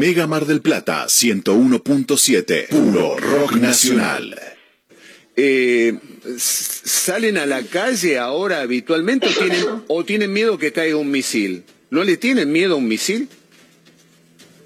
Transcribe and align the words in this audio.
Mega 0.00 0.26
Mar 0.26 0.46
del 0.46 0.62
Plata 0.62 1.04
101.7, 1.06 2.68
puro 2.68 3.18
rock 3.18 3.52
nacional. 3.56 4.34
Eh, 5.36 5.94
¿Salen 6.38 7.36
a 7.36 7.44
la 7.44 7.62
calle 7.62 8.18
ahora 8.18 8.62
habitualmente 8.62 9.26
o 9.28 9.30
tienen, 9.30 9.64
o 9.88 10.04
tienen 10.04 10.32
miedo 10.32 10.56
que 10.56 10.72
caiga 10.72 10.96
un 10.96 11.10
misil? 11.10 11.64
¿No 11.90 12.02
le 12.02 12.16
tienen 12.16 12.50
miedo 12.50 12.74
a 12.74 12.76
un 12.76 12.88
misil? 12.88 13.28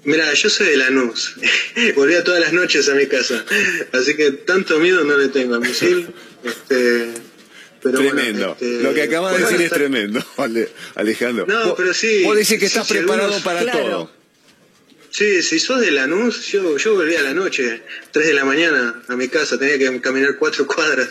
Mira, 0.05 0.33
yo 0.33 0.49
soy 0.49 0.67
de 0.69 0.77
Lanús. 0.77 1.35
Volvía 1.97 2.23
todas 2.23 2.39
las 2.39 2.53
noches 2.53 2.87
a 2.87 2.95
mi 2.95 3.07
casa. 3.07 3.43
Así 3.91 4.15
que 4.15 4.31
tanto 4.31 4.79
miedo 4.79 5.03
no 5.03 5.17
le 5.17 5.27
tengo 5.27 5.55
al 5.55 5.61
misil. 5.61 6.07
Este, 6.45 7.09
pero 7.83 7.97
bueno, 8.01 8.15
tremendo. 8.15 8.51
este, 8.53 8.83
Lo 8.83 8.93
que 8.93 9.01
acabas 9.01 9.33
de 9.37 9.43
decir 9.43 9.61
es 9.61 9.71
tremendo, 9.71 10.25
Ale- 10.37 10.69
Alejandro. 10.95 11.45
No, 11.45 11.65
Vos- 11.65 11.73
pero 11.75 11.93
sí, 11.93 12.23
Vos 12.23 12.35
decís 12.37 12.51
que 12.53 12.59
sí, 12.59 12.65
estás 12.67 12.87
sí, 12.87 12.93
preparado 12.93 13.23
algunos- 13.35 13.43
para 13.43 13.61
claro. 13.63 13.79
todo. 13.81 14.24
Sí, 15.17 15.41
si 15.41 15.59
sos 15.59 15.79
de 15.79 15.91
Lanús, 15.91 16.45
yo, 16.47 16.75
yo 16.77 16.93
volvía 16.95 17.19
a 17.21 17.23
la 17.23 17.33
noche, 17.33 17.81
3 18.11 18.27
de 18.27 18.33
la 18.33 18.43
mañana 18.43 19.01
a 19.07 19.15
mi 19.15 19.29
casa, 19.29 19.57
tenía 19.57 19.77
que 19.77 20.01
caminar 20.01 20.35
cuatro 20.37 20.67
cuadras. 20.67 21.09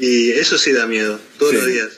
Y 0.00 0.32
eso 0.32 0.58
sí 0.58 0.72
da 0.72 0.86
miedo, 0.88 1.20
todos 1.38 1.52
Sí. 1.52 1.56
los 1.58 1.66
días. 1.68 1.88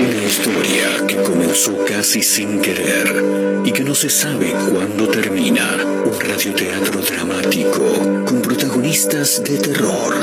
Una 0.00 0.24
historia 0.24 1.06
que 1.06 1.14
comenzó 1.16 1.84
casi 1.84 2.22
sin 2.24 2.60
querer 2.60 3.22
y 3.64 3.70
que 3.72 3.82
no 3.84 3.94
se 3.94 4.10
sabe 4.10 4.50
cuándo 4.68 5.06
termina. 5.08 5.76
Un 6.04 6.18
radioteatro 6.20 7.00
dramático 7.00 8.24
con 8.26 8.42
protagonistas 8.42 9.44
de 9.44 9.58
terror. 9.58 10.16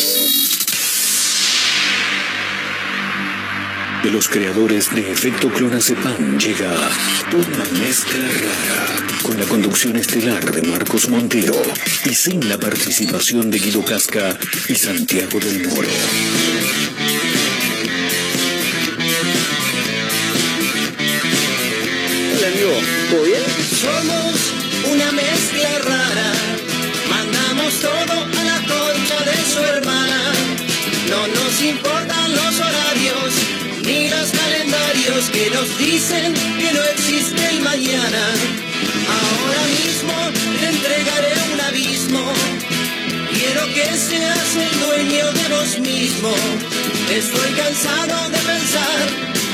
De 4.06 4.12
los 4.12 4.30
creadores 4.30 4.94
de 4.94 5.12
Efecto 5.12 5.50
Clonazepam 5.50 6.38
llega 6.38 6.72
una 7.34 7.80
mezcla 7.80 8.24
rara 8.24 8.86
con 9.24 9.40
la 9.40 9.48
conducción 9.48 9.96
estelar 9.96 10.52
de 10.52 10.62
Marcos 10.62 11.10
Montero 11.10 11.60
y 12.06 12.14
sin 12.14 12.48
la 12.48 12.60
participación 12.60 13.50
de 13.50 13.58
Guido 13.58 13.84
Casca 13.84 14.38
y 14.70 14.76
Santiago 14.76 15.40
del 15.40 15.68
Moro. 15.70 15.88
Hola, 22.38 22.48
amigo. 22.48 22.74
¿Todo 23.10 23.24
bien? 23.24 23.44
Somos 23.82 24.94
una 24.94 25.12
mezcla 25.14 25.80
rara, 25.80 26.32
mandamos 27.10 27.74
todo 27.82 28.40
a 28.40 28.44
la 28.44 28.58
concha 28.68 29.24
de 29.26 29.52
su 29.52 29.60
hermana. 29.62 30.22
No 31.10 31.28
nos 31.28 31.62
importan 31.64 32.32
los 32.36 32.60
horarios 32.60 32.85
calendarios 35.06 35.30
que 35.30 35.50
nos 35.52 35.78
dicen 35.78 36.34
que 36.34 36.74
no 36.74 36.84
existe 36.84 37.50
el 37.50 37.62
mañana. 37.62 38.24
Ahora 39.08 39.62
mismo 39.80 40.14
te 40.60 40.68
entregaré 40.68 41.34
un 41.54 41.62
abismo. 41.62 42.34
Quiero 43.34 43.66
que 43.74 43.86
seas 43.98 44.56
el 44.56 44.80
dueño 44.80 45.32
de 45.34 45.48
vos 45.50 45.80
mismo. 45.80 46.34
Estoy 47.12 47.52
cansado 47.54 48.30
de 48.30 48.38
pensar 48.38 49.06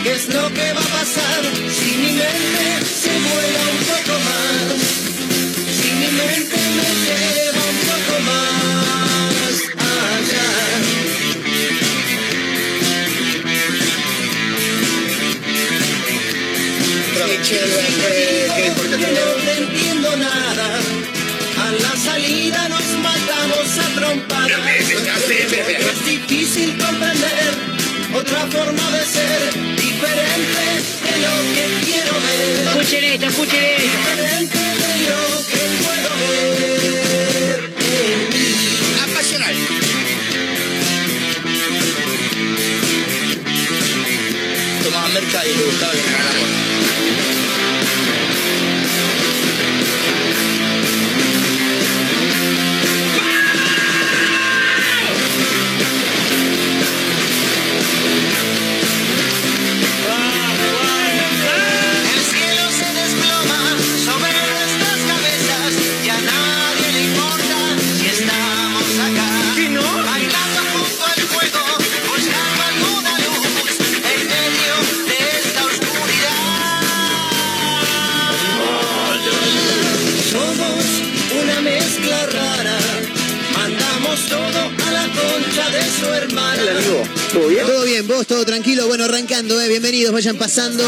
qué 0.03 0.11
es 0.13 0.29
lo 0.29 0.47
que 0.53 0.73
va 0.73 0.81
a 0.81 0.91
pasar 0.99 1.41
si 1.69 1.97
mi 1.97 2.11
mente 2.13 2.85
se 2.85 3.11
vuela 3.11 3.61
un 3.75 3.83
poco 3.91 4.13
más. 4.27 4.81
Si 5.77 5.89
mi 5.99 6.11
mente 6.19 6.57
me 6.77 6.89
lleva 7.05 7.50
Es 26.31 26.37
difícil 26.39 26.77
comprender 26.77 27.53
otra 28.15 28.47
forma 28.47 28.91
de 28.91 29.03
ser 29.03 29.53
diferente 29.75 30.63
de 31.03 31.13
lo 31.19 31.33
que 31.53 31.65
quiero 31.83 32.13
ver. 32.21 32.67
Escuchen 32.67 33.03
esto, 33.03 33.25
escuchen 33.25 33.63
esto. 33.65 33.81
Diferente 33.81 34.57
de 34.57 34.93
lo 35.09 35.21
que 35.51 35.61
puedo 35.83 36.09
ver. 36.21 37.59
Apasional. 39.03 39.55
Tomaba 44.83 45.07
merca 45.09 45.45
y 45.45 45.47
le 45.57 45.63
gustaba 45.65 46.00
hermana. 86.07 86.61
¿Todo 87.33 87.47
bien? 87.47 87.65
Todo 87.65 87.83
bien, 87.83 88.07
vos, 88.07 88.27
todo 88.27 88.45
tranquilo. 88.45 88.87
Bueno, 88.87 89.05
arrancando, 89.05 89.59
eh. 89.61 89.67
bienvenidos, 89.67 90.11
vayan 90.13 90.37
pasando. 90.37 90.83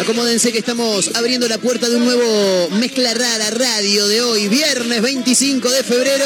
Acomódense 0.00 0.52
que 0.52 0.58
estamos 0.58 1.10
abriendo 1.14 1.48
la 1.48 1.58
puerta 1.58 1.88
de 1.88 1.96
un 1.96 2.04
nuevo 2.04 2.68
Mezcla 2.70 3.14
Rara 3.14 3.50
Radio 3.50 4.06
de 4.08 4.22
hoy, 4.22 4.48
viernes 4.48 5.02
25 5.02 5.70
de 5.70 5.82
febrero, 5.82 6.24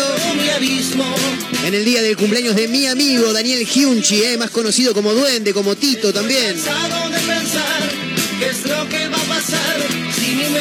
en 1.65 1.75
el 1.75 1.85
día 1.85 2.03
del 2.03 2.17
cumpleaños 2.17 2.55
de 2.55 2.69
mi 2.69 2.87
amigo 2.87 3.33
Daniel 3.33 3.67
Giunchi, 3.67 4.23
eh, 4.23 4.37
más 4.39 4.51
conocido 4.51 4.95
como 4.95 5.13
Duende, 5.13 5.53
como 5.53 5.75
Tito 5.77 6.13
también. 6.13 6.55
Cansado 6.55 7.11
de 7.11 7.19
pensar 7.19 7.91
qué 8.39 8.47
es 8.49 8.65
lo 8.67 8.89
que 8.89 9.09
va 9.09 9.17
a 9.17 9.25
pasar 9.25 9.77
si 10.19 10.31
mi 10.31 10.45
mente 10.45 10.61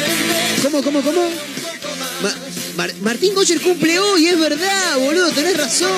¿Cómo, 0.62 0.82
cómo, 0.82 1.00
cómo? 1.02 1.28
Ma- 2.22 2.34
Mar- 2.76 2.94
Martín 3.02 3.34
Goyer 3.34 3.60
cumple 3.60 3.98
hoy, 3.98 4.26
es 4.26 4.38
verdad, 4.38 4.98
boludo, 4.98 5.30
tenés 5.30 5.56
razón. 5.56 5.90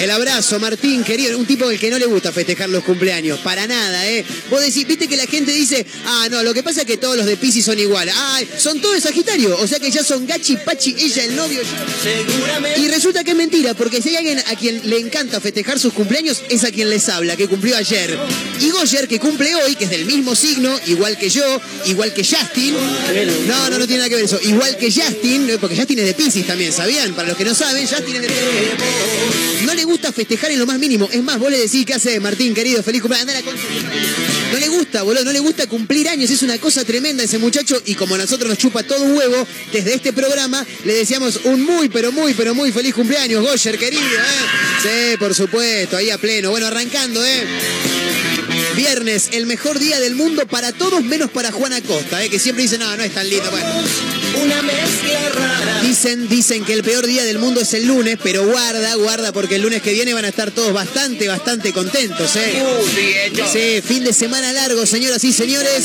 El 0.00 0.10
abrazo, 0.12 0.60
Martín, 0.60 1.02
querido, 1.02 1.36
un 1.36 1.44
tipo 1.44 1.66
al 1.66 1.78
que 1.78 1.90
no 1.90 1.98
le 1.98 2.06
gusta 2.06 2.32
festejar 2.32 2.68
los 2.68 2.84
cumpleaños, 2.84 3.40
para 3.40 3.66
nada, 3.66 4.08
¿eh? 4.08 4.24
Vos 4.48 4.60
decís, 4.60 4.86
viste 4.86 5.08
que 5.08 5.16
la 5.16 5.26
gente 5.26 5.50
dice, 5.52 5.84
ah, 6.06 6.28
no, 6.30 6.42
lo 6.42 6.54
que 6.54 6.62
pasa 6.62 6.82
es 6.82 6.86
que 6.86 6.96
todos 6.96 7.16
los 7.16 7.26
de 7.26 7.36
Pisces 7.36 7.64
son 7.64 7.78
iguales. 7.78 8.14
Ah, 8.16 8.40
son 8.58 8.80
todos 8.80 8.94
de 8.94 9.00
Sagitario, 9.00 9.56
o 9.58 9.66
sea 9.66 9.80
que 9.80 9.90
ya 9.90 10.04
son 10.04 10.26
Gachi, 10.26 10.56
Pachi, 10.56 10.94
ella, 10.98 11.24
el 11.24 11.34
novio, 11.34 11.62
yo. 11.62 12.82
Y 12.82 12.88
resulta 12.88 13.24
que 13.24 13.32
es 13.32 13.36
mentira, 13.36 13.74
porque 13.74 14.00
si 14.00 14.10
hay 14.10 14.16
alguien 14.16 14.38
a 14.38 14.54
quien 14.54 14.88
le 14.88 14.98
encanta 14.98 15.40
festejar 15.40 15.78
sus 15.80 15.92
cumpleaños, 15.92 16.42
es 16.48 16.62
a 16.64 16.70
quien 16.70 16.90
les 16.90 17.08
habla, 17.08 17.36
que 17.36 17.48
cumplió 17.48 17.76
ayer. 17.76 18.16
Y 18.60 18.70
Goyer, 18.70 19.08
que 19.08 19.18
cumple 19.18 19.54
hoy, 19.56 19.74
que 19.74 19.84
es 19.84 19.90
del 19.90 20.04
mismo 20.04 20.34
signo, 20.34 20.78
igual 20.86 21.18
que 21.18 21.28
yo, 21.28 21.60
igual 21.86 22.14
que 22.14 22.22
Justin. 22.24 22.74
No, 23.48 23.70
no, 23.70 23.78
no 23.78 23.86
tiene 23.86 23.98
nada 23.98 24.08
que 24.08 24.16
ver 24.16 24.24
eso. 24.24 24.38
Igual 24.42 24.76
que 24.76 24.92
Justin, 24.92 25.50
eh, 25.50 25.58
porque 25.60 25.76
Justin 25.76 25.98
es 26.00 26.06
de 26.06 26.14
Pisces 26.14 26.46
también, 26.46 26.72
¿sabían? 26.72 27.14
Para 27.14 27.28
los 27.28 27.36
que 27.36 27.44
no 27.44 27.54
saben, 27.54 27.86
Justin 27.86 28.16
es 28.16 28.22
de 28.22 28.28
Pisces. 28.28 29.67
No 29.68 29.74
le 29.74 29.84
gusta 29.84 30.10
festejar 30.14 30.50
en 30.50 30.58
lo 30.58 30.64
más 30.64 30.78
mínimo. 30.78 31.10
Es 31.12 31.22
más, 31.22 31.38
vos 31.38 31.50
le 31.50 31.58
decís, 31.58 31.84
¿qué 31.84 31.92
hace 31.92 32.18
Martín, 32.20 32.54
querido? 32.54 32.82
Feliz 32.82 33.02
cumpleaños. 33.02 33.34
No 34.50 34.58
le 34.58 34.68
gusta, 34.68 35.02
boludo, 35.02 35.24
no 35.24 35.30
le 35.30 35.40
gusta 35.40 35.66
cumplir 35.66 36.08
años. 36.08 36.30
Es 36.30 36.40
una 36.42 36.56
cosa 36.56 36.86
tremenda 36.86 37.22
ese 37.22 37.36
muchacho. 37.36 37.78
Y 37.84 37.94
como 37.94 38.14
a 38.14 38.18
nosotros 38.18 38.48
nos 38.48 38.56
chupa 38.56 38.82
todo 38.82 39.04
un 39.04 39.14
huevo, 39.14 39.46
desde 39.70 39.92
este 39.92 40.14
programa 40.14 40.66
le 40.86 40.94
deseamos 40.94 41.40
un 41.44 41.64
muy, 41.64 41.90
pero 41.90 42.12
muy, 42.12 42.32
pero 42.32 42.54
muy 42.54 42.72
feliz 42.72 42.94
cumpleaños, 42.94 43.44
Goyer, 43.44 43.76
querido, 43.76 44.02
¿eh? 44.02 45.12
Sí, 45.12 45.18
por 45.18 45.34
supuesto, 45.34 45.98
ahí 45.98 46.08
a 46.08 46.16
pleno. 46.16 46.48
Bueno, 46.48 46.66
arrancando, 46.66 47.22
¿eh? 47.22 47.44
Viernes, 48.74 49.28
el 49.32 49.44
mejor 49.44 49.78
día 49.78 50.00
del 50.00 50.14
mundo 50.14 50.46
para 50.46 50.72
todos 50.72 51.04
menos 51.04 51.30
para 51.30 51.52
Juana 51.52 51.82
Costa, 51.82 52.24
¿eh? 52.24 52.30
que 52.30 52.38
siempre 52.38 52.62
dice, 52.62 52.78
no, 52.78 52.96
no 52.96 53.02
es 53.02 53.12
tan 53.12 53.28
lindo. 53.28 53.50
Una 54.42 54.62
mezcla 54.62 55.28
rara. 55.34 55.80
dicen, 55.82 56.28
dicen 56.28 56.64
que 56.64 56.74
el 56.74 56.82
peor 56.82 57.06
día 57.06 57.24
del 57.24 57.38
mundo 57.38 57.60
es 57.60 57.74
el 57.74 57.86
lunes, 57.86 58.18
pero 58.22 58.46
guarda, 58.46 58.94
guarda, 58.94 59.32
porque 59.32 59.56
el 59.56 59.62
lunes 59.62 59.82
que 59.82 59.92
viene 59.92 60.14
van 60.14 60.24
a 60.24 60.28
estar 60.28 60.50
todos 60.50 60.72
bastante, 60.72 61.28
bastante 61.28 61.72
contentos. 61.72 62.36
¿eh? 62.36 62.62
Sí, 63.52 63.82
fin 63.84 64.04
de 64.04 64.12
semana 64.12 64.52
largo, 64.52 64.86
señoras 64.86 65.22
y 65.24 65.32
señores. 65.32 65.84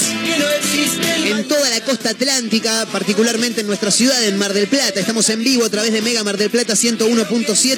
En 1.25 1.47
toda 1.47 1.69
la 1.69 1.81
costa 1.81 2.11
atlántica, 2.11 2.85
particularmente 2.91 3.61
en 3.61 3.67
nuestra 3.67 3.91
ciudad, 3.91 4.23
en 4.23 4.37
Mar 4.37 4.53
del 4.53 4.67
Plata. 4.67 4.99
Estamos 4.99 5.29
en 5.29 5.43
vivo 5.43 5.65
a 5.65 5.69
través 5.69 5.91
de 5.93 6.01
Mega 6.01 6.23
Mar 6.23 6.37
del 6.37 6.49
Plata 6.49 6.73
101.7. 6.73 7.77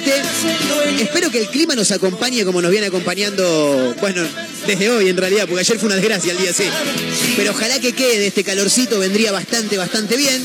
Espero 1.00 1.30
que 1.30 1.40
el 1.40 1.48
clima 1.48 1.74
nos 1.74 1.90
acompañe 1.90 2.44
como 2.44 2.60
nos 2.60 2.70
viene 2.70 2.86
acompañando, 2.86 3.94
bueno, 4.00 4.22
desde 4.66 4.90
hoy 4.90 5.08
en 5.08 5.16
realidad, 5.16 5.46
porque 5.46 5.60
ayer 5.60 5.78
fue 5.78 5.86
una 5.86 5.96
desgracia 5.96 6.32
el 6.32 6.38
día 6.38 6.52
sí. 6.52 6.64
Pero 7.36 7.52
ojalá 7.52 7.78
que 7.78 7.92
quede 7.92 8.26
este 8.26 8.44
calorcito, 8.44 8.98
vendría 8.98 9.32
bastante, 9.32 9.76
bastante 9.76 10.16
bien 10.16 10.42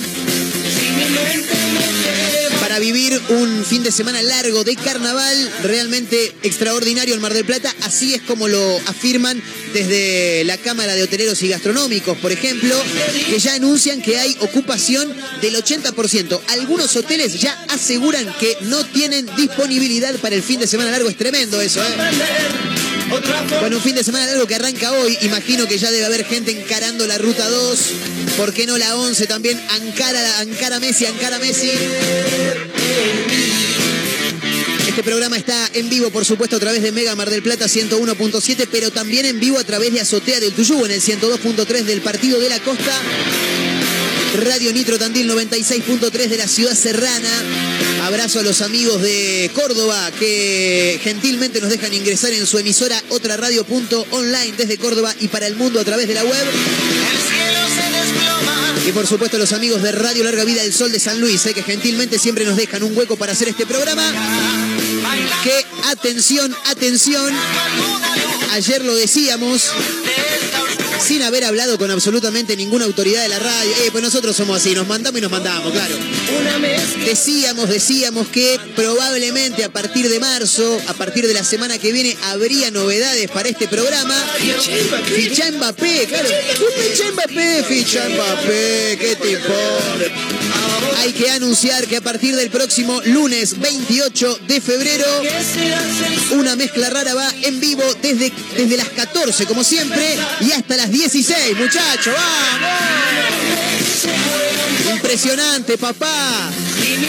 para 2.72 2.80
vivir 2.80 3.20
un 3.30 3.66
fin 3.66 3.84
de 3.84 3.92
semana 3.92 4.22
largo 4.22 4.64
de 4.64 4.78
carnaval 4.78 5.52
realmente 5.64 6.34
extraordinario 6.44 7.14
en 7.14 7.20
Mar 7.20 7.34
del 7.34 7.44
Plata. 7.44 7.74
Así 7.82 8.14
es 8.14 8.22
como 8.22 8.48
lo 8.48 8.78
afirman 8.88 9.42
desde 9.74 10.44
la 10.46 10.58
Cámara 10.58 10.96
de 10.96 11.04
Hoteleros 11.04 11.42
y 11.44 11.50
Gastronómicos, 11.50 12.18
por 12.20 12.32
ejemplo, 12.32 12.74
que 13.30 13.40
ya 13.40 13.56
anuncian 13.56 14.02
que 14.02 14.18
hay 14.18 14.38
ocupación 14.40 15.14
del 15.42 15.56
80%. 15.56 16.40
Algunos 16.50 16.96
hoteles 16.96 17.42
ya 17.42 17.52
aseguran 17.70 18.34
que 18.40 18.56
no 18.62 18.86
tienen 18.86 19.28
disponibilidad 19.36 20.16
para 20.16 20.36
el 20.36 20.44
fin 20.44 20.60
de 20.62 20.68
semana 20.68 20.92
largo. 20.92 21.10
Es 21.10 21.18
tremendo 21.18 21.60
eso, 21.60 21.82
¿eh? 21.84 22.91
Bueno, 23.60 23.78
un 23.78 23.84
fin 23.84 23.96
de 23.96 24.04
semana 24.04 24.26
largo 24.26 24.48
que 24.48 24.56
arranca 24.56 24.92
hoy. 24.94 25.18
Imagino 25.22 25.68
que 25.68 25.78
ya 25.78 25.92
debe 25.92 26.06
haber 26.06 26.26
gente 26.26 26.52
encarando 26.52 27.06
la 27.08 27.18
ruta 27.18 27.48
2. 27.50 27.80
¿Por 28.38 28.54
qué 28.54 28.66
no 28.66 28.78
la 28.78 28.96
11 28.96 29.28
también? 29.28 29.62
Ankara, 29.70 30.40
Ankara 30.40 30.80
Messi, 30.80 31.06
Ankara 31.06 31.38
Messi. 31.40 31.72
Este 34.88 35.04
programa 35.04 35.38
está 35.38 35.70
en 35.74 35.90
vivo, 35.90 36.10
por 36.10 36.26
supuesto, 36.26 36.56
a 36.56 36.60
través 36.60 36.82
de 36.82 36.92
Mega 36.92 37.16
Mar 37.16 37.30
del 37.30 37.44
Plata 37.44 37.66
101.7, 37.66 38.68
pero 38.72 38.92
también 38.92 39.26
en 39.26 39.40
vivo 39.40 39.60
a 39.60 39.64
través 39.64 39.94
de 39.94 40.02
Azotea 40.02 40.40
del 40.40 40.54
Tuyú 40.54 40.86
en 40.86 40.92
el 40.92 41.02
102.3 41.02 41.84
del 41.84 42.02
Partido 42.02 42.40
de 42.40 42.50
la 42.50 42.60
Costa. 42.60 42.94
Radio 44.34 44.72
Nitro 44.72 44.98
Tandil 44.98 45.30
96.3 45.30 46.28
de 46.28 46.38
la 46.38 46.48
ciudad 46.48 46.74
serrana. 46.74 47.30
Abrazo 48.04 48.40
a 48.40 48.44
los 48.44 48.62
amigos 48.62 49.02
de 49.02 49.52
Córdoba 49.54 50.10
que 50.18 51.00
gentilmente 51.04 51.60
nos 51.60 51.70
dejan 51.70 51.94
ingresar 51.94 52.32
en 52.32 52.48
su 52.48 52.58
emisora 52.58 53.02
otra 53.10 53.36
radio.online 53.36 54.54
desde 54.58 54.78
Córdoba 54.78 55.14
y 55.20 55.28
para 55.28 55.48
el 55.48 55.56
mundo 55.56 55.80
a 55.80 55.84
través 55.84 56.08
de 56.08 56.14
la 56.14 56.24
web. 56.24 56.46
Y 58.88 58.92
por 58.94 59.06
supuesto 59.06 59.38
los 59.38 59.52
amigos 59.52 59.84
de 59.84 59.92
Radio 59.92 60.24
Larga 60.24 60.46
Vida 60.46 60.64
del 60.64 60.74
Sol 60.74 60.92
de 60.92 61.00
San 61.00 61.20
Luis, 61.20 61.46
eh, 61.46 61.54
que 61.54 61.62
gentilmente 61.62 62.18
siempre 62.18 62.46
nos 62.46 62.56
dejan 62.56 62.84
un 62.84 62.98
hueco 62.98 63.18
para 63.18 63.34
hacer 63.34 63.50
este 63.50 63.66
programa. 63.66 64.04
Que 65.44 65.66
atención, 65.90 66.56
atención. 66.66 67.34
Ayer 68.52 68.84
lo 68.84 68.96
decíamos, 68.96 69.72
sin 71.06 71.22
haber 71.24 71.46
hablado 71.46 71.78
con 71.78 71.90
absolutamente 71.92 72.56
ninguna 72.56 72.86
autoridad 72.86 73.24
de 73.24 73.30
la 73.30 73.40
radio. 73.40 73.72
Eh, 73.84 73.90
pues 73.92 74.04
nosotros 74.04 74.36
somos 74.36 74.58
así, 74.58 74.74
nos 74.74 74.88
mandamos 74.88 75.20
y 75.20 75.22
nos 75.22 75.32
mandamos, 75.32 75.72
claro. 75.72 75.96
Decíamos, 77.06 77.70
decíamos 77.70 78.28
que 78.28 78.60
probablemente 78.76 79.64
a 79.64 79.72
partir 79.72 80.10
de 80.10 80.20
marzo, 80.20 80.80
a 80.88 80.94
partir 80.94 81.28
de 81.28 81.34
la 81.34 81.44
semana 81.44 81.78
que 81.78 81.92
viene, 81.92 82.16
habría 82.24 82.72
novedades 82.72 83.30
para 83.32 83.50
este 83.50 83.68
programa. 83.68 84.16
Ficha 85.16 85.52
Mbappé, 85.52 86.06
claro. 86.08 86.30
Ficha 86.76 87.12
Mbappé, 87.12 87.64
ficha 87.68 88.10
Mbappé, 88.10 88.98
¿qué 89.00 89.16
tipo? 89.16 90.51
Hay 91.02 91.14
que 91.14 91.32
anunciar 91.32 91.88
que 91.88 91.98
a 91.98 92.02
partir 92.02 92.36
del 92.36 92.52
próximo 92.52 93.02
lunes 93.06 93.60
28 93.60 94.40
de 94.48 94.62
febrero, 94.62 95.06
una 96.34 96.56
mezcla 96.56 96.92
rara 96.92 97.16
va 97.16 97.28
en 97.42 97.60
vivo 97.60 97.84
desde, 98.04 98.32
desde 98.56 98.78
las 98.78 98.90
14, 98.90 99.48
como 99.48 99.64
siempre, 99.64 100.16
y 100.42 100.52
hasta 100.52 100.78
las 100.78 100.92
16, 100.92 101.58
muchachos, 101.58 102.14
vamos. 102.14 102.70
Impresionante, 104.94 105.80
papá. 105.80 106.52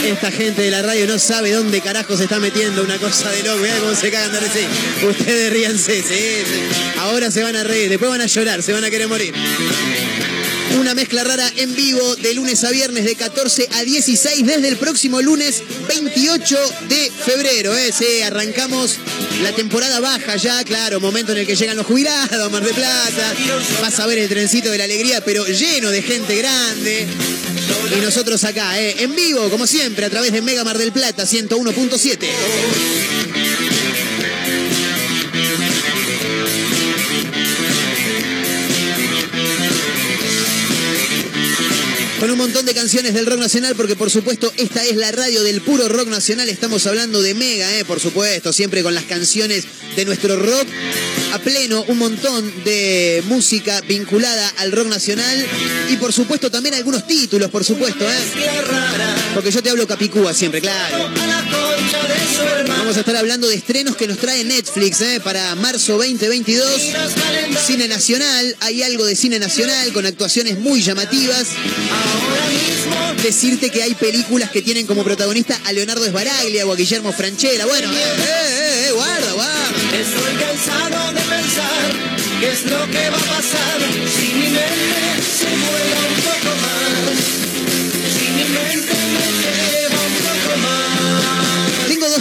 Esta 0.07 0.31
gente 0.31 0.63
de 0.63 0.71
la 0.71 0.81
radio 0.81 1.07
no 1.07 1.19
sabe 1.19 1.53
dónde 1.53 1.83
carajo 1.83 2.17
se 2.17 2.25
está 2.25 2.39
metiendo 2.39 2.83
una 2.83 2.97
cosa 2.97 3.31
de 3.31 3.43
loco. 3.43 3.59
Mirá 3.59 3.77
cómo 3.79 3.95
se 3.95 4.11
cagan 4.11 4.33
de 4.33 4.41
reír. 4.41 4.69
Ustedes 5.07 5.53
ríanse, 5.53 6.03
sí, 6.03 6.05
sí. 6.09 6.99
Ahora 6.99 7.31
se 7.31 7.43
van 7.43 7.57
a 7.57 7.63
reír, 7.63 7.91
después 7.91 8.11
van 8.11 8.23
a 8.23 8.27
llorar, 8.27 8.63
se 8.63 8.73
van 8.73 8.85
a 8.85 8.91
querer 8.91 9.09
morir. 9.09 9.35
Una 10.79 10.95
mezcla 10.95 11.25
rara 11.25 11.51
en 11.57 11.75
vivo 11.75 12.17
de 12.17 12.35
lunes 12.35 12.65
a 12.65 12.71
viernes 12.71 13.05
de 13.05 13.15
14 13.15 13.69
a 13.73 13.85
16 13.85 14.47
desde 14.47 14.69
el 14.69 14.77
próximo 14.77 15.21
lunes 15.21 15.63
28 15.89 16.59
de 16.89 17.13
febrero. 17.25 17.77
¿eh? 17.77 18.25
Arrancamos 18.25 18.99
la 19.43 19.53
temporada 19.53 20.01
baja 20.01 20.37
ya, 20.37 20.63
claro, 20.65 21.01
momento 21.01 21.33
en 21.33 21.39
el 21.39 21.47
que 21.47 21.57
llegan 21.57 21.77
los 21.77 21.87
jubilados 21.87 22.51
Mar 22.51 22.65
de 22.65 22.73
Plata. 22.73 23.35
Vas 23.81 24.01
a 24.01 24.07
ver 24.07 24.19
el 24.19 24.29
trencito 24.29 24.71
de 24.71 24.79
la 24.79 24.85
alegría, 24.85 25.23
pero 25.25 25.47
lleno 25.47 25.91
de 25.91 26.03
gente 26.03 26.37
grande. 26.37 27.07
Y 27.97 28.01
nosotros 28.01 28.43
acá, 28.45 28.81
¿eh? 28.81 28.97
en 28.99 29.15
vivo, 29.15 29.49
como 29.51 29.67
siempre, 29.67 30.07
a 30.07 30.11
través 30.11 30.33
de 30.33 30.43
Mega 30.43 30.65
Mar 30.65 30.79
del 30.79 30.93
Plata 30.93 31.25
101.7. 31.25 33.32
con 42.23 42.31
un 42.31 42.39
montón 42.39 42.65
de 42.65 42.73
canciones 42.73 43.15
del 43.15 43.27
rock 43.27 43.41
nacional, 43.41 43.75
porque 43.75 43.97
por 43.97 44.09
supuesto 44.09 44.53
esta 44.57 44.85
es 44.85 44.95
la 44.95 45.11
radio 45.11 45.43
del 45.43 45.61
puro 45.61 45.89
rock 45.89 46.07
nacional. 46.07 46.49
Estamos 46.49 46.87
hablando 46.87 47.21
de 47.21 47.35
Mega, 47.35 47.77
eh, 47.77 47.85
por 47.85 47.99
supuesto, 47.99 48.53
siempre 48.53 48.85
con 48.85 48.95
las 48.95 49.03
canciones 49.07 49.65
de 49.97 50.05
nuestro 50.05 50.37
rock 50.37 50.69
a 51.33 51.41
pleno, 51.41 51.85
un 51.89 51.99
montón 51.99 52.63
de 52.63 53.25
música 53.27 53.81
vinculada 53.89 54.53
al 54.59 54.71
rock 54.71 54.87
nacional 54.87 55.45
y 55.91 55.97
por 55.97 56.13
supuesto 56.13 56.49
también 56.49 56.77
algunos 56.77 57.09
títulos, 57.09 57.51
por 57.51 57.65
supuesto, 57.65 58.09
¿eh? 58.09 58.17
Porque 59.35 59.51
yo 59.51 59.61
te 59.61 59.71
hablo 59.71 59.85
Capicúa 59.89 60.33
siempre, 60.33 60.61
claro. 60.61 61.11
Vamos 62.69 62.97
a 62.97 63.01
estar 63.01 63.17
hablando 63.17 63.49
de 63.49 63.57
estrenos 63.57 63.97
que 63.97 64.07
nos 64.07 64.19
trae 64.19 64.45
Netflix 64.45 65.01
¿eh? 65.01 65.21
para 65.23 65.55
marzo 65.57 65.95
2022. 65.95 66.83
Cine 67.67 67.89
nacional, 67.89 68.57
hay 68.61 68.83
algo 68.83 69.05
de 69.07 69.17
cine 69.17 69.39
nacional 69.39 69.93
con 69.93 70.07
actuaciones 70.07 70.59
muy 70.59 70.83
llamativas. 70.83 71.49
Decirte 73.23 73.71
que 73.71 73.83
hay 73.83 73.95
películas 73.95 74.51
que 74.51 74.63
tienen 74.63 74.85
como 74.87 75.05
protagonista 75.05 75.59
a 75.65 75.73
Leonardo 75.73 76.05
Esbaraglia 76.05 76.67
o 76.67 76.73
a 76.73 76.77
Guillermo 76.77 77.13
Franchella. 77.13 77.65
Bueno, 77.67 77.93
eh, 77.93 77.97
eh, 77.97 78.87
eh, 78.89 78.93
guarda, 78.93 79.33
guarda. 79.33 79.71
Estoy 79.97 80.35
cansado 80.37 81.13
de 81.13 81.21
pensar 81.21 81.93
qué 82.41 82.51
es 82.51 82.65
lo 82.65 82.85
que 82.91 83.11
va 83.11 83.17
a 83.17 83.21
pasar 83.21 83.81
si 84.19 84.35
mi 84.35 84.49
mente 84.49 85.23
se 85.39 85.57
mueve 85.57 85.95
un 86.09 86.21
poco 86.23 86.51
más. 86.63 87.15
Si 88.13 88.27
mi 88.33 88.45
mente 88.45 88.93
me 88.93 89.42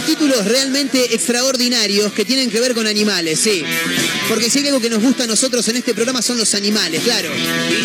títulos 0.06 0.44
realmente 0.44 1.14
extraordinarios 1.14 2.12
que 2.12 2.24
tienen 2.24 2.50
que 2.50 2.60
ver 2.60 2.74
con 2.74 2.86
animales, 2.86 3.38
sí. 3.40 3.64
Porque 4.28 4.50
si 4.50 4.60
hay 4.60 4.68
algo 4.68 4.80
que 4.80 4.90
nos 4.90 5.02
gusta 5.02 5.24
a 5.24 5.26
nosotros 5.26 5.66
en 5.68 5.76
este 5.76 5.94
programa 5.94 6.22
son 6.22 6.38
los 6.38 6.54
animales, 6.54 7.02
claro. 7.02 7.30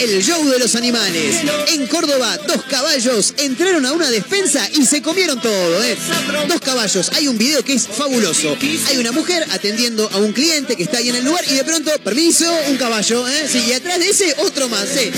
El 0.02 0.24
show 0.24 0.48
de 0.50 0.60
los 0.60 0.76
animales. 0.76 1.38
En 1.74 1.88
Córdoba, 1.88 2.38
dos 2.48 2.64
caballos 2.64 3.34
entraron 3.38 3.86
a 3.86 3.94
una 3.94 4.10
despensa 4.10 4.68
y 4.74 4.86
se 4.86 5.02
comieron 5.02 5.42
todo, 5.42 5.84
¿eh? 5.84 5.98
Dos 6.48 6.62
caballos. 6.62 7.12
Hay 7.14 7.28
un 7.28 7.38
video 7.38 7.64
que 7.64 7.74
es 7.74 7.88
fabuloso. 7.88 8.58
Hay 8.88 8.98
una 8.98 9.12
mujer 9.12 9.46
atendiendo 9.52 10.10
a 10.12 10.18
un 10.18 10.34
cliente 10.34 10.76
que 10.76 10.84
está 10.84 10.98
ahí 10.98 11.10
en 11.10 11.16
el 11.16 11.26
lugar 11.26 11.44
y 11.50 11.56
de 11.56 11.64
pronto, 11.64 11.92
permiso, 12.04 12.46
un 12.70 12.78
caballo, 12.78 13.28
¿eh? 13.28 13.48
Sí, 13.52 13.62
y 13.68 13.74
atrás 13.74 14.00
de 14.00 14.10
ese, 14.10 14.36
otro 14.40 14.70
más, 14.70 14.90
¿eh? 14.96 15.12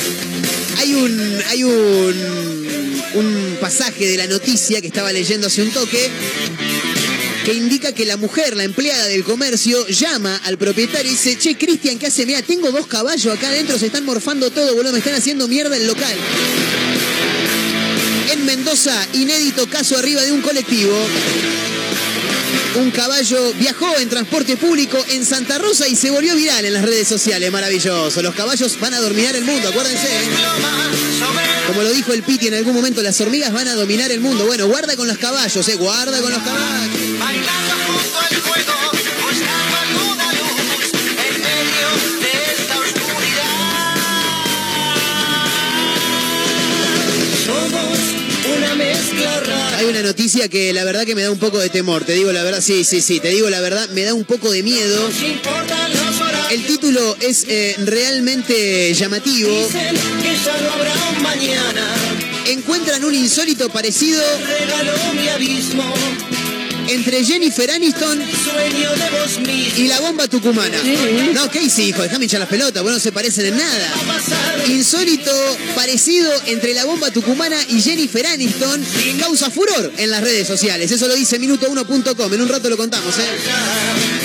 Hay 0.77 0.93
un. 0.93 1.43
Hay 1.49 1.63
un. 1.63 2.69
un 3.15 3.57
pasaje 3.59 4.07
de 4.07 4.17
la 4.17 4.27
noticia 4.27 4.81
que 4.81 4.87
estaba 4.87 5.11
leyendo 5.11 5.47
hace 5.47 5.61
un 5.61 5.71
toque 5.71 6.09
que 7.45 7.53
indica 7.53 7.93
que 7.93 8.05
la 8.05 8.17
mujer, 8.17 8.55
la 8.55 8.63
empleada 8.63 9.05
del 9.05 9.23
comercio, 9.23 9.87
llama 9.87 10.39
al 10.45 10.57
propietario 10.57 11.11
y 11.11 11.15
dice, 11.15 11.37
che, 11.37 11.57
Cristian, 11.57 11.97
¿qué 11.97 12.07
hace? 12.07 12.25
Mira, 12.25 12.41
tengo 12.41 12.71
dos 12.71 12.87
caballos 12.87 13.33
acá 13.35 13.49
adentro, 13.49 13.77
se 13.77 13.87
están 13.87 14.05
morfando 14.05 14.51
todo, 14.51 14.75
boludo, 14.75 14.91
me 14.91 14.99
están 14.99 15.15
haciendo 15.15 15.47
mierda 15.47 15.75
el 15.75 15.87
local. 15.87 16.15
En 18.31 18.45
Mendoza, 18.45 19.07
inédito 19.13 19.67
caso 19.69 19.97
arriba 19.97 20.21
de 20.21 20.31
un 20.31 20.41
colectivo. 20.41 20.95
Un 22.75 22.91
caballo 22.91 23.53
viajó 23.53 23.97
en 23.97 24.09
transporte 24.09 24.55
público 24.55 25.03
en 25.09 25.25
Santa 25.25 25.57
Rosa 25.57 25.87
y 25.87 25.95
se 25.95 26.11
volvió 26.11 26.35
viral 26.35 26.63
en 26.65 26.73
las 26.73 26.85
redes 26.85 27.07
sociales. 27.07 27.51
Maravilloso. 27.51 28.21
Los 28.21 28.35
caballos 28.35 28.79
van 28.79 28.93
a 28.93 28.99
dominar 28.99 29.35
el 29.35 29.43
mundo, 29.43 29.69
acuérdense. 29.69 30.07
Como 31.67 31.81
lo 31.81 31.91
dijo 31.91 32.13
el 32.13 32.21
Piti 32.21 32.47
en 32.47 32.53
algún 32.53 32.75
momento, 32.75 33.01
las 33.01 33.19
hormigas 33.21 33.51
van 33.51 33.67
a 33.67 33.73
dominar 33.73 34.11
el 34.11 34.19
mundo. 34.19 34.45
Bueno, 34.45 34.67
guarda 34.67 34.95
con 34.95 35.07
los 35.07 35.17
caballos, 35.17 35.67
eh, 35.67 35.75
guarda 35.75 36.21
con 36.21 36.31
los 36.31 36.41
caballos. 36.43 37.08
Hay 49.79 49.85
una 49.85 50.01
noticia 50.01 50.49
que 50.49 50.73
la 50.73 50.83
verdad 50.83 51.05
que 51.05 51.15
me 51.15 51.21
da 51.21 51.31
un 51.31 51.39
poco 51.39 51.57
de 51.57 51.69
temor. 51.69 52.03
Te 52.03 52.11
digo 52.11 52.33
la 52.33 52.43
verdad, 52.43 52.59
sí, 52.59 52.83
sí, 52.83 52.99
sí, 52.99 53.21
te 53.21 53.29
digo 53.29 53.49
la 53.49 53.61
verdad, 53.61 53.87
me 53.91 54.03
da 54.03 54.13
un 54.13 54.25
poco 54.25 54.51
de 54.51 54.61
miedo. 54.61 55.09
El 56.51 56.65
título 56.65 57.15
es 57.21 57.45
eh, 57.47 57.75
realmente 57.85 58.93
llamativo. 58.93 59.49
Encuentran 62.45 63.05
un 63.05 63.15
insólito 63.15 63.69
parecido. 63.69 64.21
Entre 66.89 67.23
Jennifer 67.23 67.69
Aniston 67.71 68.21
y 69.77 69.87
la 69.87 69.99
bomba 69.99 70.27
tucumana. 70.27 70.77
No, 71.33 71.49
¿qué 71.49 71.61
hice, 71.61 71.83
hijo? 71.83 72.01
Déjame 72.01 72.25
echar 72.25 72.39
las 72.39 72.49
pelotas, 72.49 72.81
bueno, 72.83 72.97
no 72.97 73.01
se 73.01 73.11
parecen 73.11 73.45
en 73.45 73.57
nada. 73.57 73.93
Insólito 74.67 75.31
parecido 75.75 76.31
entre 76.47 76.73
la 76.73 76.85
bomba 76.85 77.11
tucumana 77.11 77.57
y 77.69 77.81
Jennifer 77.81 78.25
Aniston 78.25 78.83
causa 79.19 79.49
furor 79.49 79.93
en 79.97 80.09
las 80.09 80.21
redes 80.21 80.47
sociales. 80.47 80.91
Eso 80.91 81.07
lo 81.07 81.15
dice 81.15 81.39
minuto1.com. 81.39 82.33
En 82.33 82.41
un 82.41 82.49
rato 82.49 82.69
lo 82.69 82.77
contamos, 82.77 83.15
¿eh? 83.17 84.18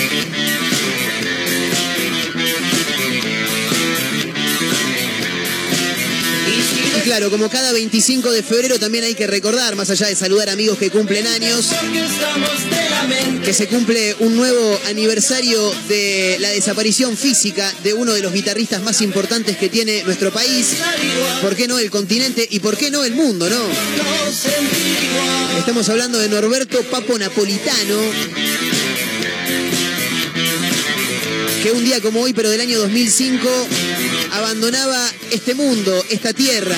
Claro, 7.17 7.31
como 7.31 7.49
cada 7.49 7.71
25 7.71 8.29
de 8.29 8.43
febrero 8.43 8.77
también 8.77 9.05
hay 9.05 9.15
que 9.15 9.25
recordar, 9.25 9.77
más 9.77 9.89
allá 9.89 10.07
de 10.07 10.15
saludar 10.15 10.49
amigos 10.49 10.77
que 10.77 10.91
cumplen 10.91 11.25
años, 11.27 11.69
que 13.45 13.53
se 13.53 13.67
cumple 13.67 14.17
un 14.19 14.35
nuevo 14.35 14.77
aniversario 14.89 15.73
de 15.87 16.35
la 16.41 16.49
desaparición 16.49 17.15
física 17.15 17.73
de 17.83 17.93
uno 17.93 18.11
de 18.11 18.21
los 18.21 18.33
guitarristas 18.33 18.83
más 18.83 18.99
importantes 18.99 19.55
que 19.55 19.69
tiene 19.69 20.03
nuestro 20.03 20.33
país. 20.33 20.75
¿Por 21.41 21.55
qué 21.55 21.69
no 21.69 21.79
el 21.79 21.89
continente 21.89 22.45
y 22.51 22.59
por 22.59 22.75
qué 22.75 22.91
no 22.91 23.05
el 23.05 23.15
mundo, 23.15 23.49
no? 23.49 23.61
Estamos 25.57 25.87
hablando 25.87 26.19
de 26.19 26.27
Norberto 26.27 26.83
Papo 26.83 27.17
Napolitano, 27.17 27.97
que 31.65 31.71
un 31.71 31.83
día 31.83 31.99
como 31.99 32.21
hoy, 32.21 32.31
pero 32.31 32.51
del 32.51 32.61
año 32.61 32.77
2005, 32.77 33.49
abandonaba 34.33 35.11
este 35.31 35.55
mundo, 35.55 36.05
esta 36.11 36.31
tierra. 36.31 36.77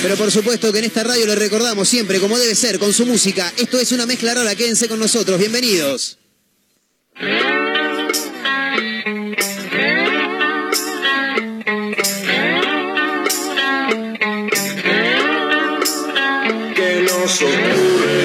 Pero 0.00 0.16
por 0.16 0.30
supuesto 0.30 0.72
que 0.72 0.78
en 0.78 0.84
esta 0.84 1.02
radio 1.02 1.26
lo 1.26 1.34
recordamos 1.34 1.88
siempre, 1.88 2.20
como 2.20 2.38
debe 2.38 2.54
ser, 2.54 2.78
con 2.78 2.92
su 2.92 3.04
música. 3.04 3.52
Esto 3.56 3.80
es 3.80 3.90
una 3.90 4.06
mezcla 4.06 4.32
rara, 4.32 4.54
quédense 4.54 4.86
con 4.86 5.00
nosotros, 5.00 5.40
bienvenidos. 5.40 6.18
que 16.76 17.06
nos 17.10 17.42
ocurre 17.42 18.15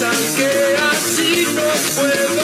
Piensan 0.00 0.34
que 0.34 0.76
así 0.78 1.44
no 1.54 2.00
puedo 2.00 2.39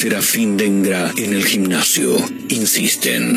Serafín 0.00 0.56
Dengra 0.56 1.12
en 1.18 1.34
el 1.34 1.44
gimnasio, 1.44 2.16
insisten. 2.48 3.36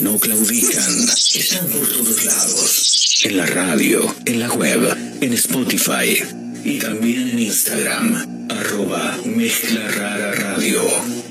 No 0.00 0.18
claudican, 0.18 1.08
están 1.34 1.68
por 1.68 1.88
todos 1.88 2.24
lados, 2.26 3.22
en 3.24 3.38
la 3.38 3.46
radio, 3.46 4.14
en 4.26 4.40
la 4.40 4.52
web, 4.52 4.94
en 5.22 5.32
Spotify 5.32 6.22
y 6.62 6.80
también 6.80 7.30
en 7.30 7.38
Instagram, 7.38 8.46
arroba 8.50 9.16
Mezcla 9.24 9.88
Rara 9.88 10.32
Radio, 10.32 10.82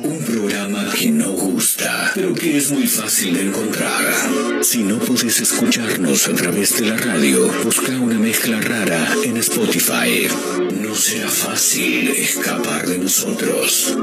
un 0.01 0.17
programa 0.25 0.91
que 0.97 1.11
no 1.11 1.29
gusta, 1.29 1.96
pero 2.17 2.33
que 2.33 2.57
es 2.57 2.71
muy 2.71 2.87
fácil 2.87 3.35
de 3.35 3.43
encontrar. 3.43 4.63
Si 4.63 4.81
no 4.81 4.97
puedes 4.97 5.39
escucharnos 5.39 6.27
a 6.27 6.33
través 6.33 6.75
de 6.79 6.87
la 6.87 6.97
radio, 6.97 7.47
busca 7.63 7.91
una 7.99 8.17
mezcla 8.17 8.59
rara 8.59 9.07
en 9.23 9.37
Spotify. 9.37 10.27
No 10.81 10.95
será 10.95 11.29
fácil 11.29 12.07
escapar 12.07 12.87
de 12.87 12.97
nosotros. 12.97 13.95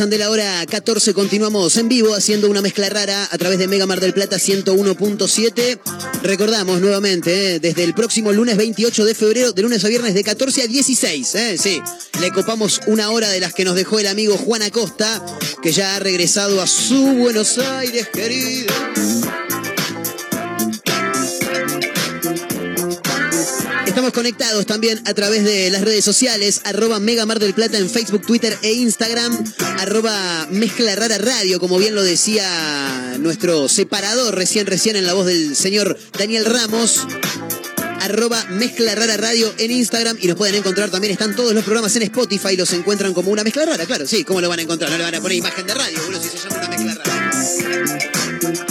Pasan 0.00 0.08
de 0.08 0.16
la 0.16 0.30
hora 0.30 0.64
14, 0.64 1.12
continuamos 1.12 1.76
en 1.76 1.86
vivo 1.90 2.14
haciendo 2.14 2.48
una 2.48 2.62
mezcla 2.62 2.88
rara 2.88 3.28
a 3.30 3.36
través 3.36 3.58
de 3.58 3.68
Mega 3.68 3.84
Mar 3.84 4.00
del 4.00 4.14
Plata 4.14 4.38
101.7. 4.38 5.78
Recordamos 6.22 6.80
nuevamente, 6.80 7.56
eh, 7.56 7.60
desde 7.60 7.84
el 7.84 7.92
próximo 7.92 8.32
lunes 8.32 8.56
28 8.56 9.04
de 9.04 9.14
febrero, 9.14 9.52
de 9.52 9.60
lunes 9.60 9.84
a 9.84 9.88
viernes 9.88 10.14
de 10.14 10.24
14 10.24 10.62
a 10.62 10.66
16. 10.68 11.34
eh, 11.34 11.58
sí, 11.58 11.82
le 12.18 12.30
copamos 12.30 12.80
una 12.86 13.10
hora 13.10 13.28
de 13.28 13.40
las 13.40 13.52
que 13.52 13.66
nos 13.66 13.74
dejó 13.74 13.98
el 13.98 14.06
amigo 14.06 14.38
Juan 14.38 14.62
Acosta, 14.62 15.22
que 15.62 15.70
ya 15.70 15.96
ha 15.96 15.98
regresado 15.98 16.62
a 16.62 16.66
su 16.66 17.04
Buenos 17.18 17.58
Aires, 17.58 18.08
querido. 18.10 18.72
Conectados 24.12 24.66
también 24.66 25.00
a 25.06 25.14
través 25.14 25.44
de 25.44 25.70
las 25.70 25.82
redes 25.82 26.04
sociales, 26.04 26.60
arroba 26.64 27.00
Mega 27.00 27.26
Mar 27.26 27.38
del 27.38 27.54
Plata 27.54 27.78
en 27.78 27.88
Facebook, 27.88 28.26
Twitter 28.26 28.56
e 28.62 28.72
Instagram, 28.72 29.44
arroba 29.78 30.46
Mezcla 30.50 30.94
Rara 30.96 31.16
Radio, 31.18 31.60
como 31.60 31.78
bien 31.78 31.94
lo 31.94 32.02
decía 32.02 33.16
nuestro 33.18 33.68
separador 33.68 34.34
recién, 34.34 34.66
recién 34.66 34.96
en 34.96 35.06
la 35.06 35.14
voz 35.14 35.26
del 35.26 35.54
señor 35.56 35.98
Daniel 36.18 36.44
Ramos. 36.44 37.06
Arroba 38.00 38.44
Mezcla 38.50 38.94
Rara 38.94 39.16
Radio 39.16 39.52
en 39.58 39.70
Instagram 39.70 40.16
y 40.20 40.26
nos 40.26 40.36
pueden 40.36 40.54
encontrar 40.54 40.90
también. 40.90 41.12
Están 41.12 41.36
todos 41.36 41.52
los 41.54 41.64
programas 41.64 41.94
en 41.96 42.02
Spotify, 42.02 42.56
los 42.56 42.72
encuentran 42.72 43.14
como 43.14 43.30
una 43.30 43.44
mezcla 43.44 43.64
rara, 43.64 43.86
claro, 43.86 44.06
sí. 44.06 44.24
¿Cómo 44.24 44.40
lo 44.40 44.48
van 44.48 44.58
a 44.58 44.62
encontrar? 44.62 44.90
No 44.90 44.98
le 44.98 45.04
van 45.04 45.14
a 45.14 45.20
poner 45.20 45.38
imagen 45.38 45.66
de 45.66 45.74
radio, 45.74 45.98
bueno, 46.04 46.20
si 46.20 46.28
se 46.30 46.38
llama 46.38 46.66
una 46.66 46.68
mezcla 46.68 46.94
rara. 47.04 48.69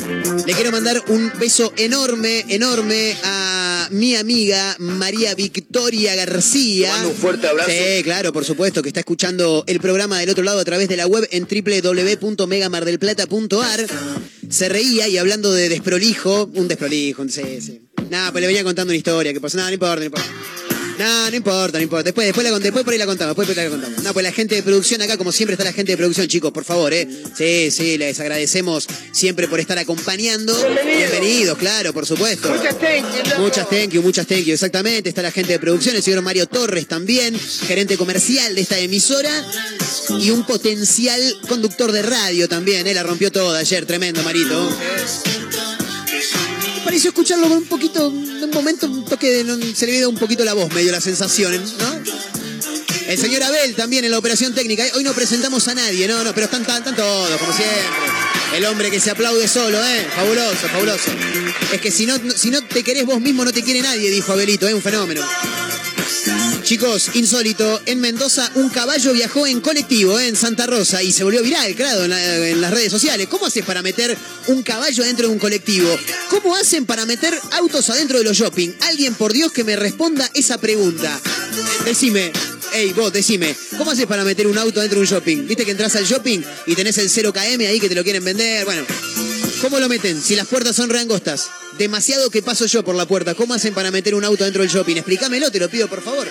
Le 0.49 0.55
quiero 0.55 0.71
mandar 0.71 1.03
un 1.09 1.31
beso 1.39 1.71
enorme, 1.77 2.43
enorme 2.49 3.15
a 3.23 3.88
mi 3.91 4.15
amiga 4.15 4.75
María 4.79 5.35
Victoria 5.35 6.15
García. 6.15 6.91
Mando 6.91 7.09
un 7.09 7.15
fuerte 7.15 7.47
abrazo. 7.47 7.69
Sí, 7.69 8.01
claro, 8.01 8.33
por 8.33 8.43
supuesto, 8.43 8.81
que 8.81 8.89
está 8.89 9.01
escuchando 9.01 9.63
el 9.67 9.79
programa 9.79 10.17
del 10.17 10.31
otro 10.31 10.43
lado 10.43 10.57
a 10.57 10.65
través 10.65 10.89
de 10.89 10.97
la 10.97 11.05
web 11.05 11.27
en 11.29 11.47
www.megamardelplata.ar. 11.47 13.85
Se 14.49 14.69
reía 14.69 15.07
y 15.07 15.19
hablando 15.19 15.53
de 15.53 15.69
desprolijo, 15.69 16.49
un 16.55 16.67
desprolijo, 16.67 17.29
sí, 17.29 17.43
sí. 17.62 17.81
Nada, 18.09 18.31
pues 18.31 18.41
le 18.41 18.47
venía 18.47 18.63
contando 18.63 18.89
una 18.89 18.97
historia 18.97 19.31
que 19.31 19.39
pasó. 19.39 19.57
Nada, 19.57 19.69
no 19.69 19.75
importa, 19.75 19.97
no 19.97 20.05
importa. 20.05 20.31
No, 20.99 21.29
no 21.29 21.35
importa, 21.38 21.77
no 21.77 21.83
importa. 21.83 22.03
Después, 22.03 22.27
después, 22.27 22.43
la, 22.43 22.59
después 22.59 22.83
por 22.83 22.91
ahí 22.91 22.99
la 22.99 23.05
contamos, 23.05 23.29
después 23.29 23.47
por 23.47 23.57
ahí 23.57 23.69
la 23.69 23.71
contamos. 23.71 24.03
No, 24.03 24.12
pues 24.12 24.21
la 24.21 24.33
gente 24.33 24.55
de 24.55 24.63
producción 24.63 25.01
acá, 25.01 25.15
como 25.15 25.31
siempre 25.31 25.53
está 25.53 25.63
la 25.63 25.71
gente 25.71 25.93
de 25.93 25.97
producción, 25.97 26.27
chicos, 26.27 26.51
por 26.51 26.65
favor, 26.65 26.93
¿eh? 26.93 27.07
Sí, 27.38 27.71
sí, 27.71 27.97
les 27.97 28.19
agradecemos 28.19 28.85
siempre 29.13 29.47
por 29.47 29.62
estar 29.62 29.77
acompañando. 29.77 30.53
Bienvenidos, 30.85 31.57
claro, 31.57 31.93
por 31.93 32.05
supuesto. 32.05 32.49
Muchas 32.49 32.77
thank 32.77 33.05
you. 33.15 33.41
Muchas 33.41 33.69
thank 33.69 33.89
you, 33.91 34.01
muchas 34.01 34.27
thank 34.27 34.43
you, 34.43 34.53
exactamente. 34.53 35.07
Está 35.07 35.21
la 35.21 35.31
gente 35.31 35.53
de 35.53 35.59
producción, 35.59 35.95
el 35.95 36.03
señor 36.03 36.21
Mario 36.21 36.47
Torres 36.47 36.85
también, 36.85 37.39
gerente 37.39 37.95
comercial 37.95 38.53
de 38.53 38.59
esta 38.59 38.77
emisora 38.77 39.31
y 40.19 40.31
un 40.31 40.45
potencial 40.45 41.21
conductor 41.47 41.93
de 41.93 42.01
radio 42.01 42.49
también, 42.49 42.85
¿eh? 42.85 42.93
La 42.93 43.03
rompió 43.03 43.31
toda 43.31 43.59
ayer, 43.59 43.85
tremendo, 43.85 44.21
Marito. 44.23 44.69
Pareció 46.89 47.12
escucharlo 47.12 47.45
un 47.45 47.65
poquito, 47.65 48.08
un 48.08 48.49
momento, 48.52 48.88
un 48.88 49.06
toque 49.06 49.43
de. 49.43 49.75
se 49.75 49.86
le 49.86 49.97
ido 49.97 50.10
un 50.10 50.17
poquito 50.17 50.43
la 50.43 50.56
voz, 50.56 50.73
medio 50.73 50.91
la 50.91 50.99
sensación, 50.99 51.54
¿no? 51.54 52.04
El 53.08 53.15
señor 53.15 53.43
Abel 53.43 53.75
también 53.75 54.06
en 54.06 54.10
la 54.10 54.17
operación 54.17 54.56
técnica. 54.56 54.84
Hoy 54.95 55.04
no 55.04 55.13
presentamos 55.13 55.67
a 55.67 55.75
nadie, 55.75 56.08
no, 56.08 56.23
no, 56.23 56.34
pero 56.34 56.45
están, 56.45 56.62
están, 56.62 56.80
están 56.80 56.95
todos, 56.95 57.30
como 57.38 57.54
siempre. 57.54 57.78
El 58.56 58.65
hombre 58.65 58.89
que 58.89 58.99
se 58.99 59.12
aplaude 59.12 59.47
solo, 59.47 59.78
¿eh? 59.86 60.08
Fabuloso, 60.15 60.67
fabuloso. 60.67 61.12
Es 61.71 61.80
que 61.80 61.91
si 61.91 62.08
no, 62.08 62.15
si 62.36 62.49
no 62.49 62.63
te 62.63 62.82
querés 62.82 63.06
vos 63.06 63.21
mismo, 63.21 63.45
no 63.45 63.54
te 63.54 63.62
quiere 63.62 63.84
nadie, 63.84 64.10
dijo 64.10 64.32
Abelito, 64.32 64.67
es 64.67 64.73
un 64.73 64.82
fenómeno. 64.82 65.21
Chicos, 66.63 67.12
insólito, 67.15 67.82
en 67.86 68.00
Mendoza 68.00 68.52
un 68.56 68.69
caballo 68.69 69.13
viajó 69.13 69.48
en 69.48 69.60
colectivo 69.60 70.19
en 70.19 70.36
Santa 70.36 70.67
Rosa 70.67 71.02
y 71.02 71.12
se 71.12 71.24
volvió 71.24 71.41
viral, 71.41 71.74
claro, 71.74 72.06
en, 72.06 72.12
en 72.13 72.62
las 72.62 72.72
redes 72.72 72.91
sociales. 72.91 73.28
¿Cómo 73.28 73.48
haces 73.48 73.65
para 73.65 73.82
meter 73.82 74.15
un 74.48 74.62
caballo 74.62 75.04
dentro 75.04 75.28
de 75.28 75.34
un 75.34 75.39
colectivo? 75.39 75.89
¿Cómo 76.30 76.56
hacen 76.56 76.86
para 76.86 77.06
meter 77.06 77.38
autos 77.54 77.89
adentro 77.89 78.19
de 78.19 78.24
los 78.24 78.38
shopping? 78.38 78.69
Alguien, 78.82 79.15
por 79.15 79.34
Dios, 79.34 79.52
que 79.52 79.63
me 79.63 79.76
responda 79.76 80.30
esa 80.34 80.60
pregunta. 80.60 81.19
Decime, 81.86 82.32
hey, 82.74 82.93
vos, 82.95 83.12
decime, 83.12 83.56
¿cómo 83.78 83.91
haces 83.91 84.06
para 84.06 84.24
meter 84.24 84.48
un 84.48 84.58
auto 84.58 84.80
dentro 84.80 85.00
de 85.00 85.06
un 85.06 85.10
shopping? 85.10 85.48
¿Viste 85.48 85.65
que 85.65 85.72
entras 85.72 85.95
al 85.95 86.06
shopping 86.06 86.41
y 86.67 86.76
tenés 86.76 86.98
el 86.98 87.10
0KM 87.10 87.67
ahí 87.67 87.80
que 87.80 87.89
te 87.89 87.95
lo 87.95 88.04
quieren 88.04 88.24
vender? 88.24 88.65
Bueno, 88.65 88.86
¿Cómo 89.62 89.80
lo 89.80 89.89
meten? 89.89 90.22
Si 90.22 90.36
las 90.36 90.48
puertas 90.48 90.76
son 90.76 90.89
reangostas. 90.89 91.50
Demasiado 91.78 92.30
que 92.30 92.41
paso 92.41 92.65
yo 92.65 92.84
por 92.84 92.95
la 92.95 93.06
puerta. 93.06 93.36
¿Cómo 93.36 93.54
hacen 93.54 93.74
para 93.74 93.91
meter 93.91 94.15
un 94.15 94.24
auto 94.24 94.43
dentro 94.43 94.62
del 94.62 94.72
shopping? 94.72 94.95
Explícamelo, 94.95 95.52
te 95.52 95.60
lo 95.60 95.69
pido, 95.69 95.88
por 95.88 96.02
favor. 96.02 96.28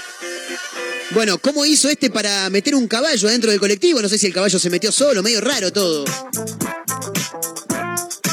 Bueno, 1.10 1.38
¿cómo 1.38 1.64
hizo 1.66 1.88
este 1.88 2.10
para 2.10 2.48
meter 2.50 2.74
un 2.74 2.86
caballo 2.86 3.28
dentro 3.28 3.50
del 3.50 3.60
colectivo? 3.60 4.00
No 4.00 4.08
sé 4.08 4.18
si 4.18 4.26
el 4.26 4.32
caballo 4.34 4.58
se 4.58 4.70
metió 4.70 4.92
solo, 4.92 5.22
medio 5.22 5.40
raro 5.40 5.72
todo. 5.72 6.04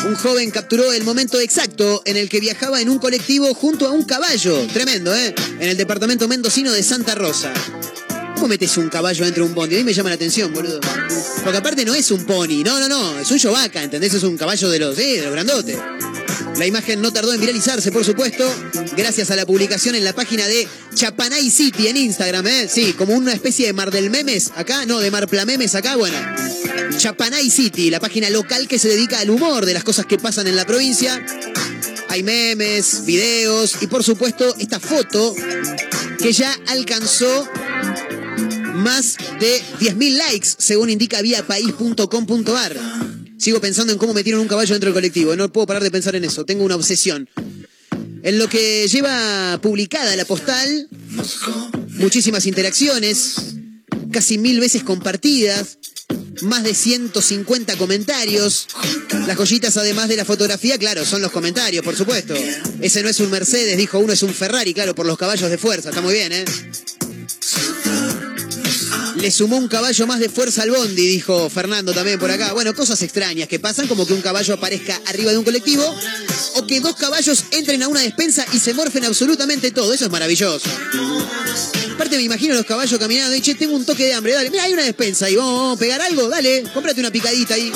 Un 0.06 0.16
joven 0.16 0.52
capturó 0.52 0.94
el 0.94 1.04
momento 1.04 1.40
exacto 1.40 2.02
en 2.06 2.16
el 2.16 2.30
que 2.30 2.40
viajaba 2.40 2.80
en 2.80 2.90
un 2.90 3.00
colectivo 3.00 3.54
junto 3.54 3.88
a 3.88 3.92
un 3.92 4.04
caballo. 4.04 4.66
Tremendo, 4.74 5.16
¿eh? 5.16 5.34
En 5.60 5.70
el 5.70 5.78
departamento 5.78 6.28
mendocino 6.28 6.72
de 6.72 6.84
Santa 6.84 7.16
Rosa. 7.16 7.54
¿Cómo 8.36 8.48
metes 8.50 8.78
un 8.78 8.90
caballo 8.90 9.24
dentro 9.24 9.44
de 9.44 9.50
un 9.50 9.56
bondi? 9.56 9.76
A 9.76 9.78
mí 9.80 9.84
me 9.86 9.94
llama 9.94 10.10
la 10.10 10.16
atención, 10.16 10.54
boludo. 10.54 10.80
Porque 11.44 11.58
aparte 11.58 11.86
no 11.86 11.96
es 11.96 12.12
un 12.12 12.26
pony, 12.26 12.64
no, 12.64 12.80
no, 12.80 12.90
no, 12.90 13.20
es 13.20 13.32
un 13.32 13.38
yovaca, 13.38 13.82
¿entendés? 13.82 14.14
Es 14.14 14.24
un 14.24 14.38
caballo 14.38 14.70
de 14.70 14.80
los, 14.80 14.98
eh, 15.00 15.18
de 15.18 15.24
los 15.24 15.32
grandotes. 15.32 15.78
La 16.58 16.66
imagen 16.66 17.02
no 17.02 17.12
tardó 17.12 17.34
en 17.34 17.40
viralizarse, 17.40 17.92
por 17.92 18.06
supuesto, 18.06 18.50
gracias 18.96 19.32
a 19.32 19.36
la 19.36 19.46
publicación 19.46 19.96
en 19.96 20.04
la 20.04 20.14
página 20.14 20.48
de 20.48 20.68
Chapanay 20.94 21.50
City 21.50 21.88
en 21.88 21.98
Instagram, 21.98 22.48
¿eh? 22.48 22.70
Sí, 22.72 22.94
como 22.94 23.14
una 23.14 23.34
especie 23.34 23.68
de 23.68 23.74
Mar 23.74 23.92
del 23.92 24.10
Memes 24.10 24.52
acá, 24.56 24.86
no, 24.86 25.00
de 25.00 25.12
Marpla 25.12 25.46
Memes 25.46 25.76
acá, 25.76 25.96
bueno. 25.96 26.18
Chapanay 26.98 27.50
City, 27.50 27.90
la 27.90 28.00
página 28.00 28.30
local 28.30 28.68
que 28.68 28.80
se 28.80 28.88
dedica 28.88 29.20
al 29.20 29.30
humor 29.30 29.66
de 29.66 29.74
las 29.74 29.84
cosas 29.84 30.06
que 30.06 30.18
pasan 30.18 30.48
en 30.48 30.56
la 30.56 30.66
provincia. 30.66 31.26
Hay 32.08 32.24
memes, 32.24 33.06
videos 33.06 33.76
y 33.82 33.88
por 33.88 34.04
supuesto 34.04 34.56
esta 34.58 34.80
foto 34.80 35.36
que 36.20 36.32
ya 36.32 36.58
alcanzó 36.68 37.50
más 38.76 39.18
de 39.40 39.62
10.000 39.80 40.18
likes, 40.18 40.50
según 40.58 40.90
indica 40.90 41.22
vía 41.22 41.46
país.com.ar. 41.46 42.78
Sigo 43.38 43.60
pensando 43.60 43.94
en 43.94 44.00
cómo 44.00 44.14
metieron 44.14 44.42
un 44.42 44.48
caballo 44.48 44.74
dentro 44.74 44.88
del 44.88 44.94
colectivo. 44.94 45.36
No 45.36 45.52
puedo 45.52 45.68
parar 45.68 45.84
de 45.84 45.92
pensar 45.92 46.16
en 46.16 46.24
eso. 46.24 46.46
Tengo 46.46 46.64
una 46.64 46.76
obsesión. 46.76 47.30
En 48.24 48.40
lo 48.40 48.50
que 48.50 48.88
lleva 48.88 49.60
publicada 49.62 50.16
la 50.16 50.26
postal, 50.26 50.88
muchísimas 51.90 52.46
interacciones, 52.46 53.36
casi 54.12 54.38
mil 54.38 54.60
veces 54.60 54.84
compartidas, 54.84 55.78
más 56.42 56.64
de 56.64 56.74
150 56.74 57.78
comentarios. 57.78 58.68
Las 59.28 59.38
joyitas, 59.38 59.78
además 59.78 60.10
de 60.10 60.16
la 60.16 60.26
fotografía, 60.26 60.78
claro, 60.78 61.06
son 61.06 61.22
los 61.22 61.32
comentarios, 61.32 61.84
por 61.84 61.96
supuesto. 61.96 62.34
Ese 62.82 63.04
no 63.04 63.10
es 63.10 63.20
un 63.20 63.30
Mercedes, 63.30 63.78
dijo 63.78 64.00
uno, 64.00 64.14
es 64.14 64.24
un 64.24 64.34
Ferrari, 64.34 64.74
claro, 64.74 64.96
por 64.96 65.06
los 65.06 65.18
caballos 65.18 65.50
de 65.50 65.58
fuerza. 65.58 65.90
Está 65.90 66.02
muy 66.02 66.14
bien, 66.14 66.32
¿eh? 66.32 66.46
Le 69.26 69.32
sumó 69.32 69.58
un 69.58 69.68
caballo 69.68 70.06
más 70.06 70.20
de 70.20 70.30
fuerza 70.30 70.62
al 70.62 70.70
bondi, 70.70 71.08
dijo 71.08 71.50
Fernando 71.50 71.94
también 71.94 72.20
por 72.20 72.30
acá. 72.30 72.54
Bueno, 72.54 72.76
cosas 72.76 73.02
extrañas 73.02 73.48
que 73.48 73.58
pasan, 73.58 73.88
como 73.88 74.06
que 74.06 74.14
un 74.14 74.22
caballo 74.22 74.54
aparezca 74.54 75.02
arriba 75.08 75.32
de 75.32 75.40
un 75.40 75.44
colectivo, 75.44 75.84
o 76.54 76.68
que 76.68 76.80
dos 76.80 76.96
caballos 76.96 77.46
entren 77.50 77.82
a 77.82 77.88
una 77.88 78.02
despensa 78.02 78.46
y 78.54 78.60
se 78.60 78.76
morfen 78.76 79.04
absolutamente 79.04 79.72
todo. 79.72 79.92
Eso 79.94 80.06
es 80.06 80.12
maravilloso. 80.12 80.70
Aparte 81.96 82.18
me 82.18 82.22
imagino 82.22 82.54
los 82.54 82.68
caballos 82.68 83.00
caminando 83.00 83.36
y 83.36 83.42
tengo 83.42 83.76
un 83.76 83.84
toque 83.84 84.06
de 84.06 84.14
hambre, 84.14 84.34
dale, 84.34 84.52
mira, 84.52 84.62
hay 84.62 84.74
una 84.74 84.84
despensa 84.84 85.28
y 85.28 85.36
vamos, 85.36 85.54
vamos 85.54 85.78
a 85.78 85.80
pegar 85.80 86.02
algo, 86.04 86.30
dale, 86.30 86.64
cómprate 86.72 87.00
una 87.00 87.10
picadita 87.10 87.56
ahí. 87.56 87.72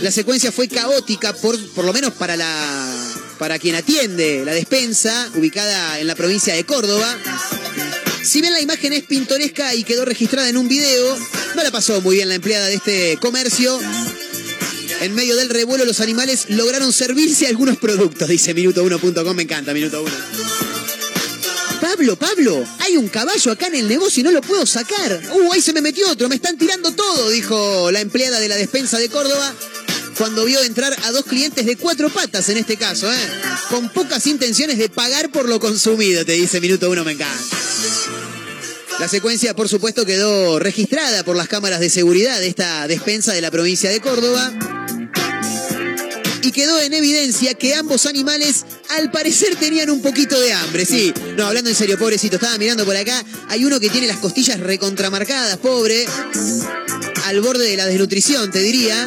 La 0.00 0.12
secuencia 0.12 0.52
fue 0.52 0.68
caótica, 0.68 1.32
por, 1.32 1.58
por 1.70 1.84
lo 1.84 1.92
menos 1.92 2.12
para 2.12 2.36
la. 2.36 3.04
para 3.36 3.58
quien 3.58 3.74
atiende 3.74 4.44
la 4.44 4.52
despensa, 4.52 5.28
ubicada 5.34 5.98
en 5.98 6.06
la 6.06 6.14
provincia 6.14 6.54
de 6.54 6.64
Córdoba. 6.64 7.18
Si 8.22 8.40
bien 8.40 8.52
la 8.52 8.60
imagen 8.60 8.92
es 8.92 9.04
pintoresca 9.04 9.74
y 9.74 9.84
quedó 9.84 10.04
registrada 10.04 10.48
en 10.48 10.56
un 10.56 10.68
video, 10.68 11.16
no 11.54 11.62
la 11.62 11.70
pasó 11.70 12.00
muy 12.00 12.16
bien 12.16 12.28
la 12.28 12.34
empleada 12.34 12.66
de 12.66 12.74
este 12.74 13.18
comercio. 13.20 13.78
En 15.00 15.14
medio 15.14 15.36
del 15.36 15.48
revuelo, 15.48 15.84
los 15.86 16.00
animales 16.00 16.50
lograron 16.50 16.92
servirse 16.92 17.46
algunos 17.46 17.78
productos, 17.78 18.28
dice 18.28 18.54
minuto1.com. 18.54 19.34
Me 19.34 19.44
encanta, 19.44 19.72
minuto 19.72 20.02
1. 20.02 20.12
Pablo, 21.80 22.16
Pablo, 22.16 22.64
hay 22.80 22.98
un 22.98 23.08
caballo 23.08 23.52
acá 23.52 23.68
en 23.68 23.76
el 23.76 23.88
negocio 23.88 24.20
y 24.20 24.24
no 24.24 24.30
lo 24.30 24.42
puedo 24.42 24.66
sacar. 24.66 25.22
Uh, 25.32 25.52
ahí 25.52 25.62
se 25.62 25.72
me 25.72 25.80
metió 25.80 26.10
otro, 26.10 26.28
me 26.28 26.34
están 26.34 26.58
tirando 26.58 26.92
todo, 26.92 27.30
dijo 27.30 27.90
la 27.90 28.00
empleada 28.00 28.38
de 28.38 28.48
la 28.48 28.56
despensa 28.56 28.98
de 28.98 29.08
Córdoba 29.08 29.54
cuando 30.20 30.44
vio 30.44 30.62
entrar 30.62 30.94
a 31.04 31.12
dos 31.12 31.24
clientes 31.24 31.64
de 31.64 31.76
cuatro 31.76 32.10
patas 32.10 32.46
en 32.50 32.58
este 32.58 32.76
caso, 32.76 33.10
¿eh? 33.10 33.16
Con 33.70 33.88
pocas 33.88 34.26
intenciones 34.26 34.76
de 34.76 34.90
pagar 34.90 35.32
por 35.32 35.48
lo 35.48 35.58
consumido, 35.58 36.26
te 36.26 36.32
dice 36.32 36.60
minuto 36.60 36.90
uno, 36.90 37.04
me 37.04 37.12
encanta. 37.12 37.56
La 38.98 39.08
secuencia, 39.08 39.56
por 39.56 39.70
supuesto, 39.70 40.04
quedó 40.04 40.58
registrada 40.58 41.24
por 41.24 41.36
las 41.36 41.48
cámaras 41.48 41.80
de 41.80 41.88
seguridad 41.88 42.38
de 42.38 42.48
esta 42.48 42.86
despensa 42.86 43.32
de 43.32 43.40
la 43.40 43.50
provincia 43.50 43.88
de 43.88 43.98
Córdoba. 44.00 44.52
Y 46.42 46.52
quedó 46.52 46.78
en 46.80 46.92
evidencia 46.92 47.54
que 47.54 47.74
ambos 47.74 48.04
animales 48.04 48.66
al 48.90 49.10
parecer 49.10 49.56
tenían 49.56 49.88
un 49.88 50.02
poquito 50.02 50.38
de 50.38 50.52
hambre, 50.52 50.84
sí. 50.84 51.14
No, 51.38 51.46
hablando 51.46 51.70
en 51.70 51.76
serio, 51.76 51.98
pobrecito, 51.98 52.36
estaba 52.36 52.58
mirando 52.58 52.84
por 52.84 52.94
acá. 52.94 53.24
Hay 53.48 53.64
uno 53.64 53.80
que 53.80 53.88
tiene 53.88 54.06
las 54.06 54.18
costillas 54.18 54.60
recontramarcadas, 54.60 55.56
pobre. 55.56 56.04
Al 57.24 57.40
borde 57.40 57.66
de 57.66 57.78
la 57.78 57.86
desnutrición, 57.86 58.50
te 58.50 58.58
diría. 58.58 59.06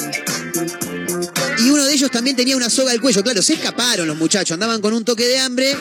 Ellos 2.03 2.11
también 2.11 2.35
tenía 2.35 2.57
una 2.57 2.69
soga 2.69 2.91
al 2.91 2.99
cuello. 2.99 3.23
Claro, 3.23 3.41
se 3.41 3.53
escaparon 3.53 4.05
los 4.05 4.17
muchachos, 4.17 4.55
andaban 4.55 4.81
con 4.81 4.93
un 4.93 5.05
toque 5.05 5.25
de 5.25 5.39
hambre. 5.39 5.73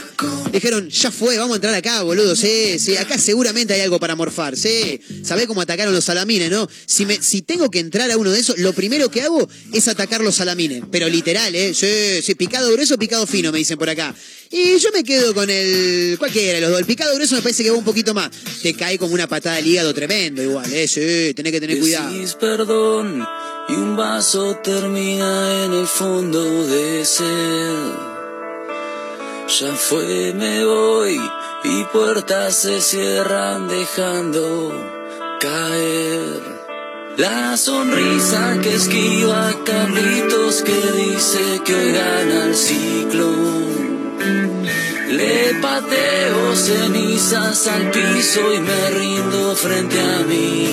Dijeron, 0.52 0.88
ya 0.88 1.10
fue, 1.10 1.36
vamos 1.36 1.54
a 1.54 1.56
entrar 1.56 1.74
acá, 1.74 2.00
boludo. 2.02 2.36
Sí, 2.36 2.78
sí, 2.78 2.96
acá 2.96 3.18
seguramente 3.18 3.74
hay 3.74 3.80
algo 3.80 3.98
para 3.98 4.14
morfar. 4.14 4.56
Sí, 4.56 5.00
sabés 5.24 5.48
cómo 5.48 5.62
atacaron 5.62 5.92
los 5.92 6.04
salamines, 6.04 6.48
¿no? 6.48 6.68
Si, 6.86 7.06
me, 7.06 7.20
si 7.20 7.42
tengo 7.42 7.72
que 7.72 7.80
entrar 7.80 8.08
a 8.08 8.16
uno 8.16 8.30
de 8.30 8.38
esos, 8.38 8.56
lo 8.58 8.72
primero 8.72 9.10
que 9.10 9.22
hago 9.22 9.48
es 9.72 9.88
atacar 9.88 10.20
los 10.20 10.36
salamines. 10.36 10.84
Pero 10.92 11.08
literal, 11.08 11.52
¿eh? 11.56 11.74
Sí, 11.74 12.22
sí, 12.22 12.36
picado 12.36 12.70
grueso, 12.70 12.96
picado 12.96 13.26
fino, 13.26 13.50
me 13.50 13.58
dicen 13.58 13.76
por 13.76 13.90
acá. 13.90 14.14
Y 14.52 14.78
yo 14.78 14.92
me 14.92 15.02
quedo 15.02 15.34
con 15.34 15.50
el. 15.50 16.14
Cualquiera 16.20 16.54
de 16.54 16.60
los 16.60 16.70
dos. 16.70 16.78
El 16.78 16.86
picado 16.86 17.16
grueso 17.16 17.34
me 17.34 17.42
parece 17.42 17.64
que 17.64 17.70
va 17.72 17.76
un 17.76 17.84
poquito 17.84 18.14
más. 18.14 18.30
Te 18.62 18.74
cae 18.74 18.96
como 18.96 19.12
una 19.14 19.26
patada 19.26 19.56
al 19.56 19.66
hígado 19.66 19.92
tremendo, 19.92 20.40
igual, 20.40 20.72
¿eh? 20.72 20.86
Sí, 20.86 21.34
tenés 21.34 21.50
que 21.50 21.60
tener 21.60 21.80
cuidado. 21.80 22.14
Perdón 22.38 23.26
y 23.72 23.74
un 23.74 23.96
vaso 23.96 24.56
termina 24.56 25.64
en 25.64 25.72
el 25.72 25.86
fondo 25.86 26.42
de 26.66 27.04
sed. 27.04 27.76
Ya 29.60 29.72
fue, 29.74 30.32
me 30.34 30.64
voy 30.64 31.20
y 31.64 31.84
puertas 31.84 32.54
se 32.54 32.80
cierran 32.80 33.68
dejando 33.68 34.72
caer 35.40 36.62
La 37.16 37.56
sonrisa 37.56 38.58
que 38.62 38.74
esquiva 38.74 39.48
a 39.48 39.64
que 40.64 40.80
dice 41.02 41.60
que 41.64 41.92
gana 41.92 42.46
el 42.46 42.54
ciclón. 42.54 43.72
Le 45.10 45.54
pateo 45.60 46.56
cenizas 46.56 47.66
al 47.68 47.90
piso 47.90 48.52
y 48.54 48.60
me 48.60 48.90
rindo 48.90 49.54
frente 49.54 50.00
a 50.00 50.18
mi 50.26 50.68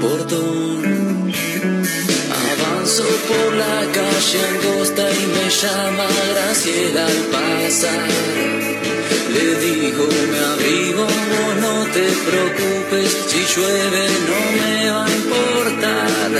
portón. 0.00 0.97
Avanzo 2.98 3.16
por 3.28 3.54
la 3.54 3.78
calle 3.92 4.40
angosta 4.50 5.04
y 5.12 5.26
me 5.26 5.48
llama 5.50 6.06
Graciela 6.30 7.06
al 7.06 7.20
pasar. 7.34 8.08
Le 9.34 9.54
digo, 9.66 10.08
me 10.32 10.38
abrigo, 10.38 11.06
no 11.60 11.74
te 11.92 12.06
preocupes, 12.26 13.10
si 13.28 13.40
llueve 13.54 14.04
no 14.28 14.40
me 14.58 14.90
va 14.90 15.04
a 15.04 15.10
importar. 15.10 16.30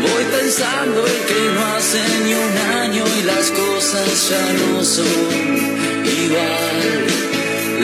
Voy 0.00 0.24
pensando 0.38 1.06
en 1.06 1.20
que 1.28 1.40
no 1.54 1.60
hace 1.76 2.02
ni 2.24 2.32
un 2.34 2.56
año 2.80 3.04
y 3.18 3.22
las 3.24 3.50
cosas 3.50 4.28
ya 4.30 4.44
no 4.60 4.84
son 4.84 6.06
igual. 6.24 7.06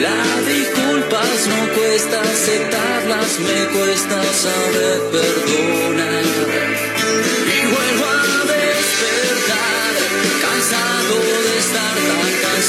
Las 0.01 0.47
disculpas 0.47 1.47
no 1.51 1.59
cuesta 1.75 2.21
aceptarlas, 2.21 3.39
me 3.39 3.59
cuesta 3.77 4.17
saber 4.33 4.99
perdonar. 5.11 5.92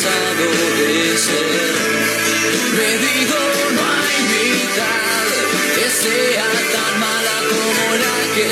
De 0.05 1.17
ser. 1.17 1.75
Me 2.77 2.89
digo, 3.07 3.39
no 3.77 3.83
hay 3.83 4.19
mitad 4.35 5.27
que 5.75 5.87
sea 6.03 6.49
tan 6.75 7.01
mala 7.01 7.37
como 7.51 7.85
la 8.05 8.19
que 8.35 8.51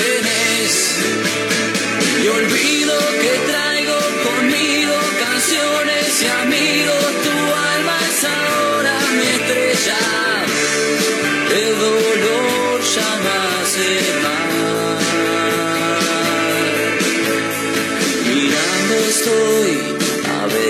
tenés. 0.00 0.74
Y 2.22 2.28
olvido 2.28 2.98
que 3.20 3.32
traigo 3.46 3.69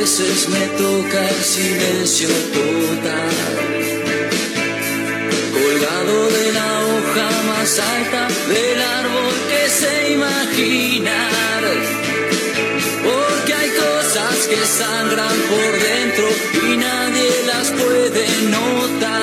veces 0.00 0.48
me 0.48 0.66
toca 0.78 1.28
el 1.28 1.44
silencio 1.44 2.28
total 2.54 3.36
colgado 5.52 6.30
de 6.36 6.52
la 6.52 6.70
hoja 6.88 7.28
más 7.50 7.78
alta 7.78 8.28
del 8.48 8.80
árbol 8.80 9.34
que 9.50 9.62
se 9.68 10.12
imaginar. 10.12 11.62
Porque 13.04 13.52
hay 13.52 13.70
cosas 13.70 14.36
que 14.48 14.60
sangran 14.80 15.38
por 15.52 15.72
dentro 15.90 16.28
y 16.66 16.76
nadie 16.78 17.30
las 17.50 17.70
puede 17.70 18.24
notar. 18.56 19.20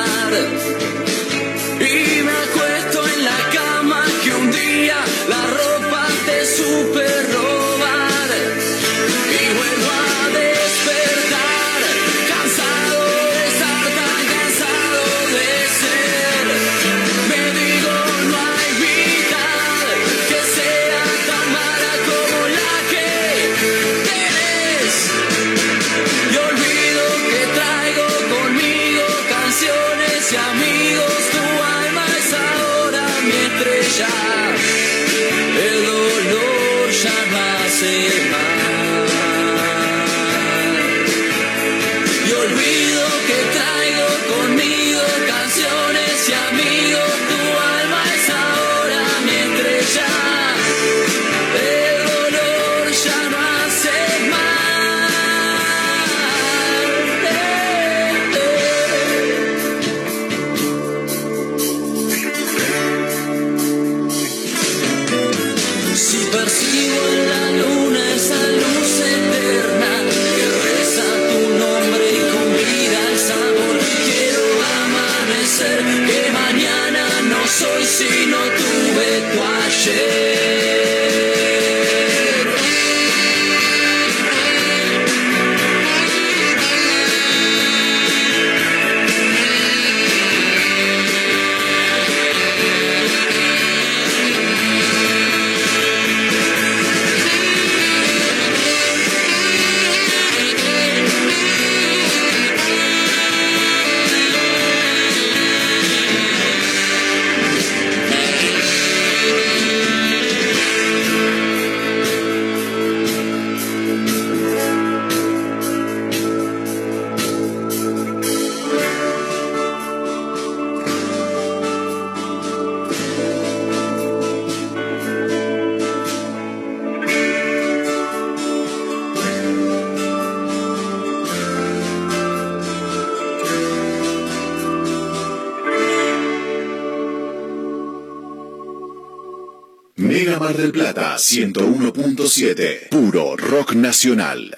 101.7. 141.30 142.88
Puro 142.90 143.36
rock 143.36 143.74
nacional. 143.74 144.56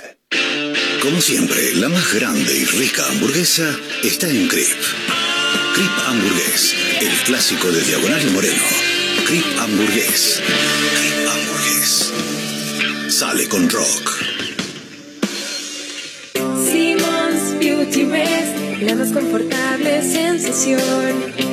Como 1.01 1.19
siempre, 1.19 1.73
la 1.73 1.89
más 1.89 2.13
grande 2.13 2.55
y 2.55 2.63
rica 2.63 3.07
hamburguesa 3.09 3.75
está 4.03 4.29
en 4.29 4.47
Crip. 4.47 4.77
Crip 5.73 5.91
Hamburgués, 6.05 6.75
el 7.01 7.17
clásico 7.25 7.71
de 7.71 7.81
Diagonal 7.81 8.21
y 8.21 8.29
Moreno. 8.29 8.63
Crip 9.25 9.45
Hamburgués. 9.57 10.43
Crip 10.99 11.27
Hamburgués. 11.27 12.13
Sale 13.07 13.47
con 13.47 13.67
rock. 13.67 14.28
La 18.89 18.95
más 18.95 19.11
confortable 19.11 20.01
sensación. 20.01 20.81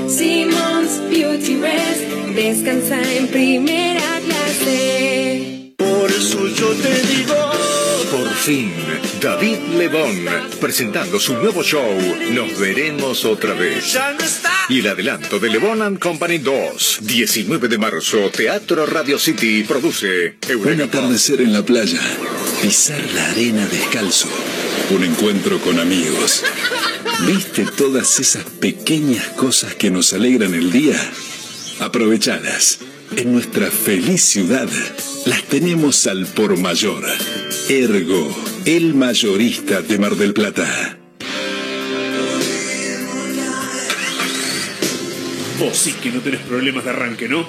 Simmons 0.09 1.01
Beauty 1.11 1.57
Rest, 1.61 2.01
descansa 2.35 3.01
en 3.15 3.29
primera 3.29 4.21
clase. 4.25 5.75
Por 5.77 6.11
eso 6.11 6.47
yo 6.49 6.69
te 6.75 7.03
digo. 7.15 7.35
Por 8.11 8.33
fin, 8.35 8.73
David 9.21 9.59
Lebón, 9.77 10.25
presentando 10.61 11.19
su 11.19 11.35
nuevo 11.35 11.63
show, 11.63 11.99
Nos 12.33 12.59
veremos 12.59 13.25
otra 13.25 13.53
vez. 13.53 13.99
Y 14.69 14.81
el 14.81 14.87
adelanto 14.87 15.39
de 15.39 15.51
Lebón 15.51 15.83
and 15.83 15.99
Company 15.99 16.39
2, 16.39 17.01
19 17.03 17.69
de 17.69 17.79
marzo, 17.79 18.31
Teatro 18.31 18.87
Radio 18.87 19.19
City, 19.19 19.63
produce 19.65 20.37
Un 20.45 20.51
Eureka 20.51 20.85
atardecer 20.85 21.43
en 21.43 21.53
la 21.53 21.63
playa. 21.63 22.01
Pisar 22.63 23.03
la 23.15 23.31
arena 23.31 23.67
descalzo. 23.67 24.29
Un 24.89 25.03
encuentro 25.03 25.59
con 25.59 25.81
amigos. 25.81 26.45
¿Viste 27.27 27.67
todas 27.77 28.21
esas 28.21 28.45
pequeñas 28.45 29.27
cosas 29.31 29.75
que 29.75 29.91
nos 29.91 30.13
alegran 30.13 30.55
el 30.55 30.71
día? 30.71 30.97
Aprovechalas. 31.81 32.79
En 33.17 33.33
nuestra 33.33 33.69
feliz 33.71 34.23
ciudad 34.23 34.69
las 35.25 35.43
tenemos 35.45 36.07
al 36.07 36.27
por 36.27 36.57
mayor. 36.57 37.05
Ergo, 37.69 38.33
el 38.65 38.95
mayorista 38.95 39.83
de 39.83 39.99
Mar 39.99 40.15
del 40.15 40.33
Plata. 40.33 40.99
Vos 45.59 45.77
sí 45.77 45.95
que 45.95 46.13
no 46.13 46.21
tenés 46.21 46.43
problemas 46.43 46.85
de 46.85 46.91
arranque, 46.91 47.29
¿no? 47.29 47.49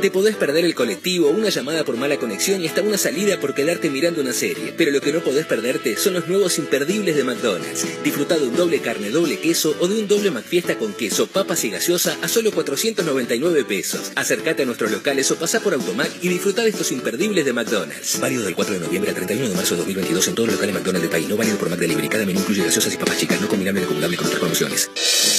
Te 0.00 0.12
podés 0.12 0.36
perder 0.36 0.64
el 0.64 0.76
colectivo, 0.76 1.28
una 1.28 1.48
llamada 1.48 1.84
por 1.84 1.96
mala 1.96 2.18
conexión 2.18 2.62
y 2.62 2.68
hasta 2.68 2.82
una 2.82 2.96
salida 2.96 3.40
por 3.40 3.52
quedarte 3.52 3.90
mirando 3.90 4.20
una 4.20 4.32
serie. 4.32 4.72
Pero 4.76 4.92
lo 4.92 5.00
que 5.00 5.12
no 5.12 5.18
podés 5.20 5.44
perderte 5.44 5.96
son 5.96 6.14
los 6.14 6.28
nuevos 6.28 6.56
imperdibles 6.58 7.16
de 7.16 7.24
McDonald's. 7.24 7.84
Disfruta 8.04 8.38
de 8.38 8.46
un 8.46 8.54
doble 8.54 8.78
carne, 8.80 9.10
doble 9.10 9.40
queso 9.40 9.74
o 9.80 9.88
de 9.88 9.98
un 9.98 10.06
doble 10.06 10.30
McFiesta 10.30 10.78
con 10.78 10.92
queso, 10.92 11.26
papas 11.26 11.64
y 11.64 11.70
gaseosa 11.70 12.16
a 12.22 12.28
solo 12.28 12.52
499 12.52 13.64
pesos. 13.64 14.12
Acércate 14.14 14.62
a 14.62 14.66
nuestros 14.66 14.92
locales 14.92 15.28
o 15.32 15.36
pasa 15.36 15.58
por 15.58 15.74
Automac 15.74 16.12
y 16.22 16.28
disfruta 16.28 16.62
de 16.62 16.70
estos 16.70 16.92
imperdibles 16.92 17.44
de 17.44 17.52
McDonald's. 17.52 18.20
Válido 18.20 18.44
del 18.44 18.54
4 18.54 18.74
de 18.74 18.80
noviembre 18.80 19.10
al 19.10 19.16
31 19.16 19.48
de 19.48 19.54
marzo 19.56 19.74
de 19.74 19.78
2022 19.78 20.28
en 20.28 20.34
todos 20.36 20.46
los 20.46 20.54
locales 20.54 20.74
McDonald's 20.76 21.02
del 21.02 21.10
país. 21.10 21.28
No 21.28 21.36
válido 21.36 21.58
por 21.58 21.70
McDelivery. 21.70 22.08
Cada 22.08 22.24
menú 22.24 22.38
incluye 22.38 22.62
gaseosas 22.62 22.94
y 22.94 22.96
papas 22.98 23.18
chicas. 23.18 23.40
No 23.40 23.48
combinable 23.48 23.80
ni 23.80 23.84
acumulable 23.86 24.16
con 24.16 24.26
otras 24.26 24.38
promociones. 24.38 24.90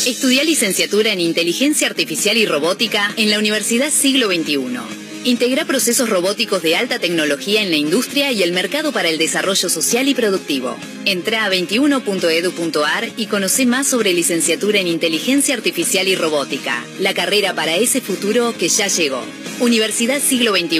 Estudia 0.05 0.45
licenciatura 0.45 1.11
en 1.11 1.19
Inteligencia 1.19 1.87
Artificial 1.87 2.37
y 2.37 2.45
Robótica 2.45 3.13
en 3.17 3.29
la 3.29 3.37
Universidad 3.37 3.91
Siglo 3.91 4.27
XXI. 4.27 4.79
Integra 5.25 5.65
procesos 5.65 6.09
robóticos 6.09 6.61
de 6.63 6.77
alta 6.77 6.99
tecnología 6.99 7.61
en 7.61 7.69
la 7.69 7.75
industria 7.75 8.31
y 8.31 8.41
el 8.41 8.53
mercado 8.53 8.93
para 8.93 9.09
el 9.09 9.17
desarrollo 9.17 9.67
social 9.67 10.07
y 10.07 10.15
productivo. 10.15 10.77
Entra 11.03 11.43
a 11.43 11.51
21.edu.ar 11.51 13.09
y 13.17 13.25
conoce 13.25 13.65
más 13.65 13.87
sobre 13.87 14.13
licenciatura 14.13 14.79
en 14.79 14.87
Inteligencia 14.87 15.53
Artificial 15.53 16.07
y 16.07 16.15
Robótica, 16.15 16.85
la 16.99 17.13
carrera 17.13 17.53
para 17.53 17.75
ese 17.75 17.99
futuro 17.99 18.55
que 18.57 18.69
ya 18.69 18.87
llegó. 18.87 19.21
Universidad 19.59 20.21
Siglo 20.21 20.55
XXI, 20.55 20.79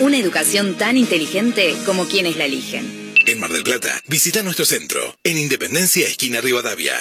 una 0.00 0.18
educación 0.18 0.76
tan 0.76 0.98
inteligente 0.98 1.74
como 1.86 2.04
quienes 2.04 2.36
la 2.36 2.44
eligen. 2.44 2.99
En 3.26 3.38
Mar 3.38 3.52
del 3.52 3.62
Plata, 3.62 4.02
visita 4.06 4.42
nuestro 4.42 4.64
centro, 4.64 5.16
en 5.24 5.36
Independencia, 5.36 6.06
esquina 6.06 6.40
Rivadavia. 6.40 6.94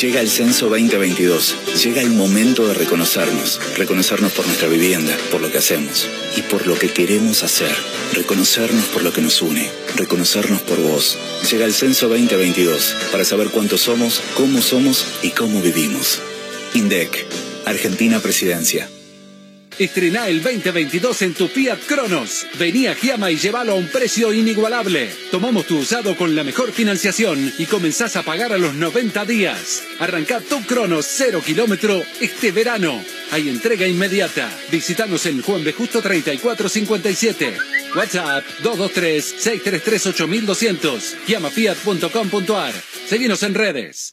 Llega 0.00 0.20
el 0.20 0.28
censo 0.28 0.68
2022. 0.68 1.56
Llega 1.82 2.02
el 2.02 2.10
momento 2.10 2.66
de 2.66 2.74
reconocernos. 2.74 3.60
Reconocernos 3.76 4.32
por 4.32 4.46
nuestra 4.46 4.68
vivienda, 4.68 5.16
por 5.30 5.40
lo 5.40 5.50
que 5.50 5.58
hacemos 5.58 6.08
y 6.36 6.42
por 6.42 6.66
lo 6.66 6.78
que 6.78 6.92
queremos 6.92 7.42
hacer. 7.42 7.74
Reconocernos 8.12 8.86
por 8.86 9.02
lo 9.02 9.12
que 9.12 9.22
nos 9.22 9.40
une. 9.42 9.70
Reconocernos 9.96 10.60
por 10.62 10.80
vos. 10.80 11.18
Llega 11.50 11.64
el 11.64 11.74
censo 11.74 12.08
2022 12.08 12.96
para 13.10 13.24
saber 13.24 13.48
cuántos 13.48 13.82
somos, 13.82 14.20
cómo 14.34 14.62
somos 14.62 15.06
y 15.22 15.30
cómo 15.30 15.60
vivimos. 15.62 16.20
INDEC, 16.74 17.26
Argentina 17.66 18.20
Presidencia. 18.20 18.88
Estrená 19.78 20.28
el 20.28 20.42
2022 20.42 21.22
en 21.22 21.32
tu 21.34 21.48
Fiat 21.48 21.78
Cronos. 21.86 22.46
Vení 22.58 22.86
a 22.86 22.94
Giama 22.94 23.30
y 23.30 23.36
llévalo 23.36 23.72
a 23.72 23.76
un 23.76 23.88
precio 23.88 24.32
inigualable. 24.32 25.10
Tomamos 25.30 25.66
tu 25.66 25.78
usado 25.78 26.16
con 26.16 26.34
la 26.36 26.44
mejor 26.44 26.72
financiación 26.72 27.52
y 27.58 27.66
comenzás 27.66 28.16
a 28.16 28.22
pagar 28.22 28.52
a 28.52 28.58
los 28.58 28.74
90 28.74 29.24
días. 29.24 29.82
Arrancá 29.98 30.40
tu 30.40 30.60
Cronos 30.62 31.06
0 31.08 31.42
kilómetro 31.44 32.02
este 32.20 32.52
verano. 32.52 33.02
Hay 33.30 33.48
entrega 33.48 33.86
inmediata. 33.86 34.50
Visítanos 34.70 35.24
en 35.26 35.42
Juan 35.42 35.64
B. 35.64 35.72
Justo 35.72 36.02
3457. 36.02 37.56
WhatsApp 37.96 38.44
223-633-8200. 38.62 41.50
Fiat.com.ar. 41.50 42.74
Seguinos 43.08 43.42
en 43.42 43.54
redes. 43.54 44.12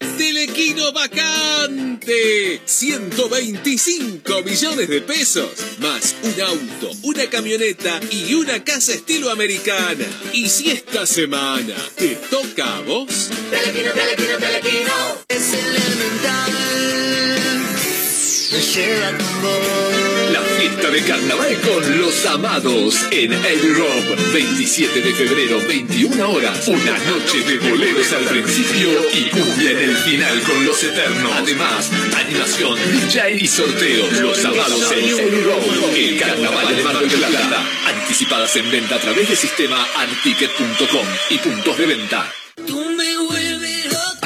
Telequino 0.00 0.92
vacante. 0.92 2.62
125 2.64 4.42
millones 4.42 4.88
de 4.88 5.02
pesos. 5.02 5.50
Más 5.78 6.16
un 6.22 6.40
auto, 6.40 6.90
una 7.02 7.28
camioneta 7.28 8.00
y 8.10 8.32
una 8.34 8.64
casa 8.64 8.94
estilo 8.94 9.30
americana. 9.30 10.06
Y 10.32 10.48
si 10.48 10.70
esta 10.70 11.04
semana 11.06 11.74
te 11.96 12.16
toca 12.30 12.78
a 12.78 12.80
vos. 12.80 13.28
Telequino, 13.50 13.92
telequino, 13.92 14.38
telequino. 14.38 14.92
Es 15.28 15.52
elemental. 15.52 16.52
Me 18.52 18.60
lleva 18.60 19.18
tu 19.18 19.24
voz. 19.42 20.29
Fiesta 20.70 20.90
de 20.90 21.02
carnaval 21.02 21.60
con 21.62 21.98
los 21.98 22.26
amados 22.26 22.94
en 23.10 23.32
Europe. 23.32 24.16
27 24.32 25.02
de 25.02 25.14
febrero, 25.14 25.58
21 25.66 26.30
horas. 26.30 26.68
Una 26.68 26.96
noche 26.98 27.40
de 27.42 27.58
boleros 27.58 28.12
al 28.12 28.24
principio 28.26 28.88
y 29.12 29.30
cumbia 29.30 29.70
en 29.72 29.78
el 29.78 29.96
final 29.96 30.40
con 30.42 30.64
los 30.64 30.82
eternos. 30.84 31.32
Además, 31.34 31.90
animación, 32.14 32.78
DJ 32.92 33.32
y 33.40 33.46
sorteo. 33.48 34.10
Los 34.20 34.44
amados 34.44 34.92
en 34.92 35.08
Europe. 35.08 35.66
El 35.96 36.20
carnaval 36.20 36.76
de 36.76 36.82
Mar 36.84 36.98
del 37.00 37.10
Plata. 37.10 37.66
Anticipadas 37.88 38.54
en 38.56 38.70
venta 38.70 38.94
a 38.94 39.00
través 39.00 39.28
del 39.28 39.36
sistema 39.36 39.84
anticket.com 39.96 41.06
y 41.30 41.38
puntos 41.38 41.78
de 41.78 41.86
venta. 41.86 42.39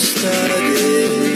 Lado 0.00 1.29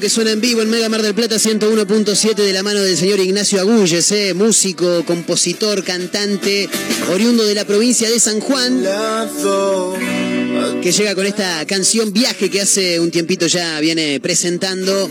que 0.00 0.08
suena 0.08 0.30
en 0.30 0.40
vivo 0.40 0.62
en 0.62 0.70
Mega 0.70 0.88
Mar 0.88 1.02
del 1.02 1.14
Plata 1.14 1.36
101.7 1.36 2.34
de 2.34 2.52
la 2.54 2.62
mano 2.62 2.80
del 2.80 2.96
señor 2.96 3.20
Ignacio 3.20 3.60
Agulles, 3.60 4.10
eh, 4.12 4.32
músico, 4.32 5.04
compositor, 5.04 5.84
cantante, 5.84 6.70
oriundo 7.12 7.44
de 7.44 7.54
la 7.54 7.66
provincia 7.66 8.08
de 8.08 8.18
San 8.18 8.40
Juan, 8.40 8.82
que 10.82 10.90
llega 10.90 11.14
con 11.14 11.26
esta 11.26 11.66
canción 11.66 12.14
Viaje 12.14 12.48
que 12.48 12.62
hace 12.62 12.98
un 12.98 13.10
tiempito 13.10 13.46
ya 13.46 13.78
viene 13.80 14.20
presentando. 14.20 15.10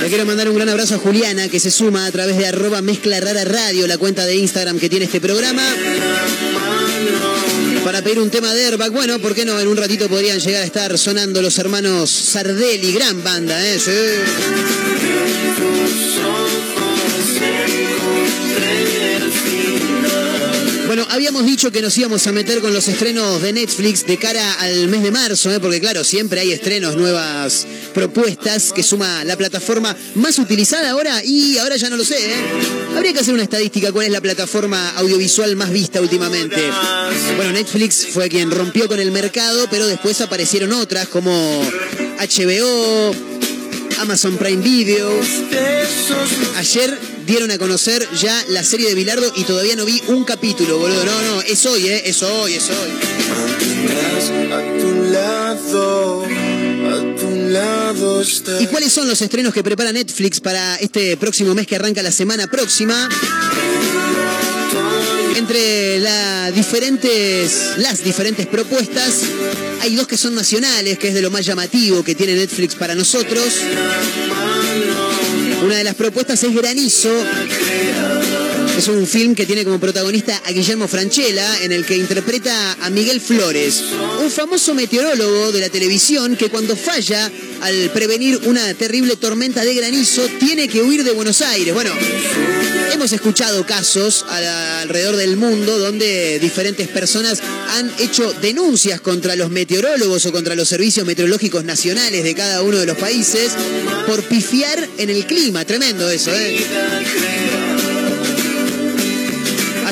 Le 0.00 0.08
quiero 0.08 0.26
mandar 0.26 0.48
un 0.48 0.54
gran 0.54 0.68
abrazo 0.68 0.94
a 0.94 0.98
Juliana 0.98 1.48
que 1.48 1.58
se 1.58 1.72
suma 1.72 2.06
a 2.06 2.12
través 2.12 2.36
de 2.36 2.46
arroba 2.46 2.82
mezcla 2.82 3.18
radio, 3.20 3.86
la 3.88 3.98
cuenta 3.98 4.24
de 4.24 4.36
Instagram 4.36 4.78
que 4.78 4.88
tiene 4.88 5.06
este 5.06 5.20
programa. 5.20 5.62
Pedir 8.04 8.18
un 8.18 8.28
tema 8.28 8.52
de 8.52 8.66
Airbag, 8.66 8.90
bueno, 8.90 9.18
¿por 9.18 9.34
qué 9.34 9.46
no? 9.46 9.58
En 9.58 9.66
un 9.66 9.78
ratito 9.78 10.10
podrían 10.10 10.38
llegar 10.38 10.60
a 10.60 10.66
estar 10.66 10.98
sonando 10.98 11.40
los 11.40 11.58
hermanos 11.58 12.10
Sardelli, 12.10 12.92
gran 12.92 13.24
banda, 13.24 13.66
¿eh? 13.66 13.78
Sí. 13.78 15.13
Habíamos 21.26 21.46
dicho 21.46 21.72
que 21.72 21.80
nos 21.80 21.96
íbamos 21.96 22.26
a 22.26 22.32
meter 22.32 22.60
con 22.60 22.74
los 22.74 22.86
estrenos 22.86 23.40
de 23.40 23.54
Netflix 23.54 24.04
de 24.04 24.18
cara 24.18 24.60
al 24.60 24.88
mes 24.88 25.02
de 25.02 25.10
marzo, 25.10 25.50
¿eh? 25.50 25.58
porque 25.58 25.80
claro, 25.80 26.04
siempre 26.04 26.38
hay 26.38 26.52
estrenos, 26.52 26.96
nuevas 26.96 27.66
propuestas 27.94 28.74
que 28.74 28.82
suma 28.82 29.24
la 29.24 29.34
plataforma 29.34 29.96
más 30.16 30.38
utilizada 30.38 30.90
ahora 30.90 31.24
y 31.24 31.56
ahora 31.56 31.76
ya 31.76 31.88
no 31.88 31.96
lo 31.96 32.04
sé. 32.04 32.16
¿eh? 32.18 32.34
Habría 32.94 33.14
que 33.14 33.20
hacer 33.20 33.32
una 33.32 33.44
estadística 33.44 33.90
cuál 33.90 34.04
es 34.04 34.12
la 34.12 34.20
plataforma 34.20 34.90
audiovisual 34.96 35.56
más 35.56 35.70
vista 35.70 36.02
últimamente. 36.02 36.60
Bueno, 37.36 37.52
Netflix 37.52 38.06
fue 38.12 38.28
quien 38.28 38.50
rompió 38.50 38.86
con 38.86 39.00
el 39.00 39.10
mercado, 39.10 39.66
pero 39.70 39.86
después 39.86 40.20
aparecieron 40.20 40.74
otras 40.74 41.08
como 41.08 41.32
HBO, 42.18 43.14
Amazon 43.98 44.36
Prime 44.36 44.62
Video. 44.62 45.10
Ayer 46.58 47.13
dieron 47.26 47.50
a 47.50 47.58
conocer 47.58 48.06
ya 48.20 48.44
la 48.48 48.62
serie 48.62 48.88
de 48.88 48.94
Bilardo 48.94 49.32
y 49.36 49.44
todavía 49.44 49.76
no 49.76 49.84
vi 49.84 50.02
un 50.08 50.24
capítulo, 50.24 50.78
boludo. 50.78 51.04
No, 51.04 51.22
no, 51.22 51.42
es 51.42 51.64
hoy, 51.66 51.88
¿eh? 51.88 52.02
Es 52.06 52.22
hoy, 52.22 52.54
es 52.54 52.68
hoy. 52.70 52.90
A 54.52 54.78
tu 54.80 55.02
lado, 55.12 56.24
a 56.24 57.16
tu 57.20 57.30
lado 57.50 58.20
está. 58.20 58.60
¿Y 58.60 58.66
cuáles 58.66 58.92
son 58.92 59.08
los 59.08 59.20
estrenos 59.20 59.52
que 59.52 59.62
prepara 59.62 59.92
Netflix 59.92 60.40
para 60.40 60.76
este 60.76 61.16
próximo 61.16 61.54
mes 61.54 61.66
que 61.66 61.76
arranca 61.76 62.02
la 62.02 62.12
semana 62.12 62.46
próxima? 62.46 63.08
Entre 65.36 66.00
la 66.00 66.50
diferentes, 66.52 67.72
las 67.78 68.04
diferentes 68.04 68.46
propuestas, 68.46 69.22
hay 69.80 69.94
dos 69.96 70.06
que 70.06 70.16
son 70.16 70.34
nacionales, 70.34 70.98
que 70.98 71.08
es 71.08 71.14
de 71.14 71.22
lo 71.22 71.30
más 71.30 71.44
llamativo 71.44 72.02
que 72.04 72.14
tiene 72.14 72.34
Netflix 72.34 72.74
para 72.74 72.94
nosotros. 72.94 73.44
Una 75.74 75.80
de 75.80 75.84
las 75.86 75.96
propuestas 75.96 76.40
es 76.44 76.54
Granizo. 76.54 77.10
Es 78.78 78.86
un 78.86 79.04
film 79.08 79.34
que 79.34 79.44
tiene 79.44 79.64
como 79.64 79.80
protagonista 79.80 80.40
a 80.44 80.52
Guillermo 80.52 80.86
Franchella, 80.86 81.64
en 81.64 81.72
el 81.72 81.84
que 81.84 81.96
interpreta 81.96 82.76
a 82.80 82.90
Miguel 82.90 83.20
Flores, 83.20 83.82
un 84.20 84.30
famoso 84.30 84.72
meteorólogo 84.72 85.50
de 85.50 85.60
la 85.60 85.68
televisión 85.70 86.36
que 86.36 86.48
cuando 86.48 86.76
falla 86.76 87.28
al 87.60 87.90
prevenir 87.90 88.38
una 88.44 88.72
terrible 88.74 89.16
tormenta 89.16 89.64
de 89.64 89.74
granizo 89.74 90.22
tiene 90.38 90.68
que 90.68 90.80
huir 90.80 91.02
de 91.02 91.10
Buenos 91.10 91.42
Aires. 91.42 91.74
Bueno, 91.74 91.90
hemos 92.94 93.12
escuchado 93.12 93.66
casos 93.66 94.24
alrededor 94.28 95.16
del 95.16 95.36
mundo 95.36 95.78
donde 95.78 96.38
diferentes 96.38 96.86
personas 96.86 97.42
han 97.70 97.90
hecho 97.98 98.32
denuncias 98.34 99.00
contra 99.00 99.34
los 99.34 99.50
meteorólogos 99.50 100.24
o 100.26 100.32
contra 100.32 100.54
los 100.54 100.68
servicios 100.68 101.04
meteorológicos 101.04 101.64
nacionales 101.64 102.22
de 102.22 102.34
cada 102.34 102.62
uno 102.62 102.78
de 102.78 102.86
los 102.86 102.96
países 102.96 103.52
por 104.06 104.22
pifiar 104.22 104.88
en 104.98 105.10
el 105.10 105.26
clima. 105.26 105.64
Tremendo 105.64 106.08
eso, 106.08 106.30
¿eh? 106.32 107.33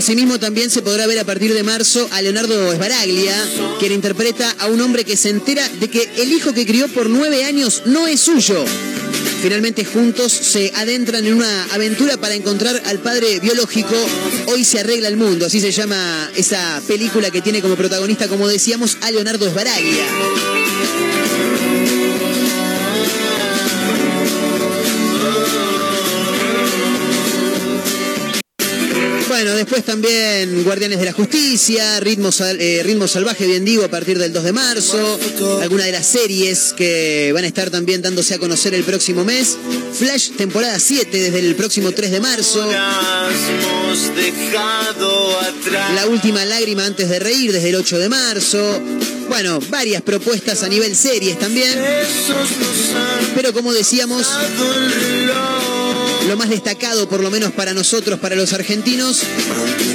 Asimismo, 0.03 0.41
también 0.41 0.69
se 0.69 0.83
podrá 0.83 1.07
ver 1.07 1.21
a 1.21 1.25
partir 1.25 1.55
de 1.55 1.63
marzo 1.63 2.09
a 2.11 2.21
Leonardo 2.21 2.75
Sbaraglia, 2.75 3.37
quien 3.79 3.93
interpreta 3.93 4.53
a 4.59 4.67
un 4.67 4.81
hombre 4.81 5.05
que 5.05 5.17
se 5.17 5.31
entera 5.31 5.69
de 5.79 5.87
que 5.87 6.11
el 6.17 6.33
hijo 6.33 6.53
que 6.53 6.67
crió 6.67 6.89
por 6.89 7.09
nueve 7.09 7.45
años 7.45 7.85
no 7.87 8.09
es 8.09 8.19
suyo. 8.19 8.65
Finalmente 9.43 9.85
juntos 9.85 10.33
se 10.33 10.73
adentran 10.75 11.25
en 11.25 11.35
una 11.35 11.67
aventura 11.67 12.17
para 12.17 12.35
encontrar 12.35 12.83
al 12.87 12.99
padre 12.99 13.39
biológico. 13.39 13.95
Hoy 14.47 14.65
se 14.65 14.81
arregla 14.81 15.07
el 15.07 15.17
mundo, 15.17 15.47
así 15.47 15.61
se 15.61 15.71
llama 15.71 16.29
esa 16.35 16.83
película 16.89 17.31
que 17.31 17.41
tiene 17.41 17.63
como 17.63 17.77
protagonista, 17.77 18.27
como 18.27 18.49
decíamos, 18.49 18.99
a 19.03 19.11
Leonardo 19.13 19.49
Sbaraglia. 19.49 21.22
Después 29.73 29.87
también 29.87 30.65
Guardianes 30.65 30.99
de 30.99 31.07
la 31.07 31.15
Justicia, 31.15 31.99
Ritmo, 32.01 32.29
eh, 32.29 33.09
Salvaje, 33.09 33.47
bien 33.47 33.65
digo, 33.65 33.85
a 33.85 33.89
partir 33.89 34.19
del 34.19 34.31
2 34.31 34.45
de 34.45 34.53
marzo. 34.53 35.19
Alguna 35.63 35.85
de 35.85 35.93
las 35.93 36.05
series 36.05 36.75
que 36.77 37.31
van 37.33 37.45
a 37.45 37.47
estar 37.47 37.71
también 37.71 38.03
dándose 38.03 38.35
a 38.35 38.39
conocer 38.39 38.75
el 38.75 38.85
próximo 38.85 39.25
mes. 39.25 39.57
Flash, 39.99 40.33
temporada 40.37 40.79
7, 40.79 41.19
desde 41.19 41.39
el 41.39 41.55
próximo 41.55 41.93
3 41.93 42.11
de 42.11 42.21
marzo. 42.21 42.71
La 45.95 46.07
última 46.07 46.45
lágrima 46.45 46.85
antes 46.85 47.09
de 47.09 47.19
reír, 47.19 47.51
desde 47.51 47.71
el 47.71 47.77
8 47.77 47.99
de 47.99 48.09
marzo. 48.11 48.79
Bueno, 49.31 49.59
varias 49.71 50.03
propuestas 50.03 50.63
a 50.65 50.69
nivel 50.69 50.95
series 50.95 51.39
también. 51.39 51.83
Pero 53.35 53.55
como 53.55 53.73
decíamos, 53.73 54.29
lo 56.29 56.37
más 56.37 56.49
destacado, 56.49 57.09
por 57.09 57.21
lo 57.21 57.31
menos 57.31 57.53
para 57.53 57.75
nosotros, 57.75 58.19
para 58.21 58.37
los 58.37 58.53
argentinos, 58.53 59.23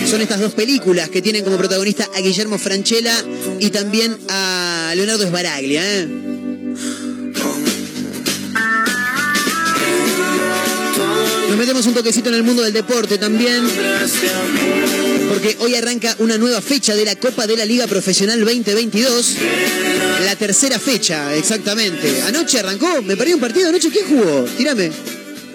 son 0.10 0.22
estas 0.22 0.40
dos 0.40 0.54
películas 0.54 1.10
que 1.10 1.22
tienen 1.22 1.44
como 1.44 1.58
protagonista 1.58 2.08
a 2.14 2.20
Guillermo 2.20 2.58
Franchella 2.58 3.24
y 3.60 3.70
también 3.70 4.18
a 4.30 4.94
Leonardo 4.96 5.26
Sbaraglia. 5.26 5.82
¿eh? 5.84 6.08
Nos 11.50 11.58
metemos 11.58 11.86
un 11.88 11.94
toquecito 11.94 12.30
en 12.30 12.36
el 12.36 12.44
mundo 12.44 12.62
del 12.62 12.74
deporte 12.74 13.18
también, 13.18 13.64
porque 15.30 15.56
hoy 15.60 15.76
arranca 15.76 16.16
una 16.20 16.38
nueva 16.38 16.62
fecha 16.62 16.94
de 16.94 17.06
la 17.06 17.16
Copa 17.16 17.48
de 17.48 17.58
la 17.58 17.66
Liga 17.66 17.88
Profesional 17.88 18.40
2022. 18.40 19.36
La 20.26 20.36
tercera 20.36 20.78
fecha, 20.78 21.34
exactamente. 21.36 22.22
Anoche 22.24 22.60
arrancó, 22.60 23.02
me 23.02 23.16
perdí 23.16 23.34
un 23.34 23.40
partido 23.40 23.70
anoche. 23.70 23.90
¿Quién 23.90 24.06
jugó? 24.08 24.44
Tírame. 24.58 24.92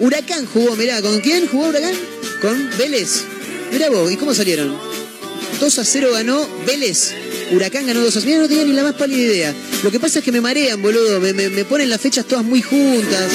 Huracán 0.03 0.45
jugó, 0.45 0.75
mirá, 0.75 1.01
¿con 1.01 1.19
quién 1.21 1.47
jugó 1.47 1.69
Huracán? 1.69 1.95
Con 2.41 2.69
Vélez. 2.77 3.23
Mirá 3.71 3.89
vos, 3.89 4.11
¿y 4.11 4.17
cómo 4.17 4.33
salieron? 4.33 4.77
2 5.61 5.79
a 5.79 5.85
0 5.85 6.09
ganó 6.11 6.45
Vélez. 6.67 7.11
Huracán 7.51 7.87
ganó 7.87 8.01
2 8.01 8.17
a 8.17 8.19
0. 8.19 8.25
Mirá, 8.29 8.41
no 8.41 8.47
tenía 8.49 8.65
ni 8.65 8.73
la 8.73 8.83
más 8.83 8.95
pálida 8.95 9.19
idea. 9.21 9.55
Lo 9.81 9.91
que 9.91 9.99
pasa 10.01 10.19
es 10.19 10.25
que 10.25 10.31
me 10.33 10.41
marean, 10.41 10.81
boludo. 10.81 11.21
Me, 11.21 11.31
me- 11.33 11.49
me 11.49 11.63
ponen 11.63 11.89
las 11.89 12.01
fechas 12.01 12.25
todas 12.25 12.43
muy 12.43 12.61
juntas. 12.61 13.31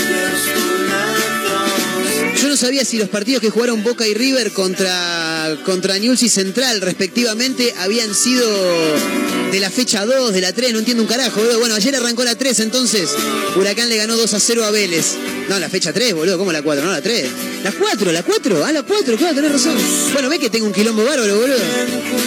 Yo 2.43 2.49
no 2.49 2.57
sabía 2.57 2.85
si 2.85 2.99
los 2.99 3.09
partidos 3.09 3.41
que 3.41 3.51
jugaron 3.51 3.83
Boca 3.83 4.07
y 4.07 4.13
River 4.15 4.53
contra, 4.53 5.57
contra 5.65 5.97
y 5.99 6.29
Central, 6.29 6.81
respectivamente, 6.83 7.75
habían 7.79 8.15
sido 8.15 8.47
de 9.51 9.61
la 9.61 9.71
fecha 9.71 10.05
2, 10.05 10.33
de 10.33 10.41
la 10.41 10.53
3, 10.53 10.73
no 10.73 10.79
entiendo 10.79 11.03
un 11.03 11.09
carajo, 11.09 11.41
boludo. 11.41 11.59
Bueno, 11.59 11.75
ayer 11.75 11.95
arrancó 11.97 12.25
la 12.25 12.35
3, 12.35 12.61
entonces 12.61 13.11
Huracán 13.57 13.89
le 13.89 13.97
ganó 13.97 14.17
2 14.17 14.35
a 14.35 14.41
0 14.41 14.65
a 14.65 14.71
Vélez. 14.71 15.15
No, 15.49 15.59
la 15.59 15.69
fecha 15.69 15.93
3, 15.93 16.15
boludo, 16.15 16.39
¿cómo 16.39 16.53
la 16.53 16.63
4? 16.63 16.85
No, 16.85 16.93
la 16.93 17.01
3. 17.01 17.27
La 17.65 17.73
4, 17.73 18.13
la 18.13 18.23
4, 18.23 18.65
ah, 18.65 18.73
la 18.73 18.83
4, 18.83 19.17
claro, 19.17 19.35
tenés 19.35 19.53
razón. 19.53 19.77
Bueno, 20.13 20.29
ve 20.29 20.39
que 20.39 20.51
tengo 20.51 20.67
un 20.67 20.73
quilombo 20.73 21.05
bárbaro, 21.05 21.37
boludo. 21.39 21.59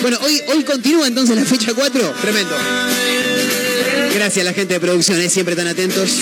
Bueno, 0.02 0.18
hoy, 0.24 0.42
hoy 0.48 0.64
continúa 0.64 1.08
entonces 1.08 1.36
la 1.36 1.46
fecha 1.46 1.74
4, 1.74 2.14
tremendo. 2.22 2.56
Gracias 4.14 4.46
a 4.46 4.50
la 4.50 4.54
gente 4.54 4.74
de 4.74 4.80
producción, 4.80 5.22
¿eh? 5.22 5.30
siempre 5.30 5.56
tan 5.56 5.68
atentos. 5.68 6.20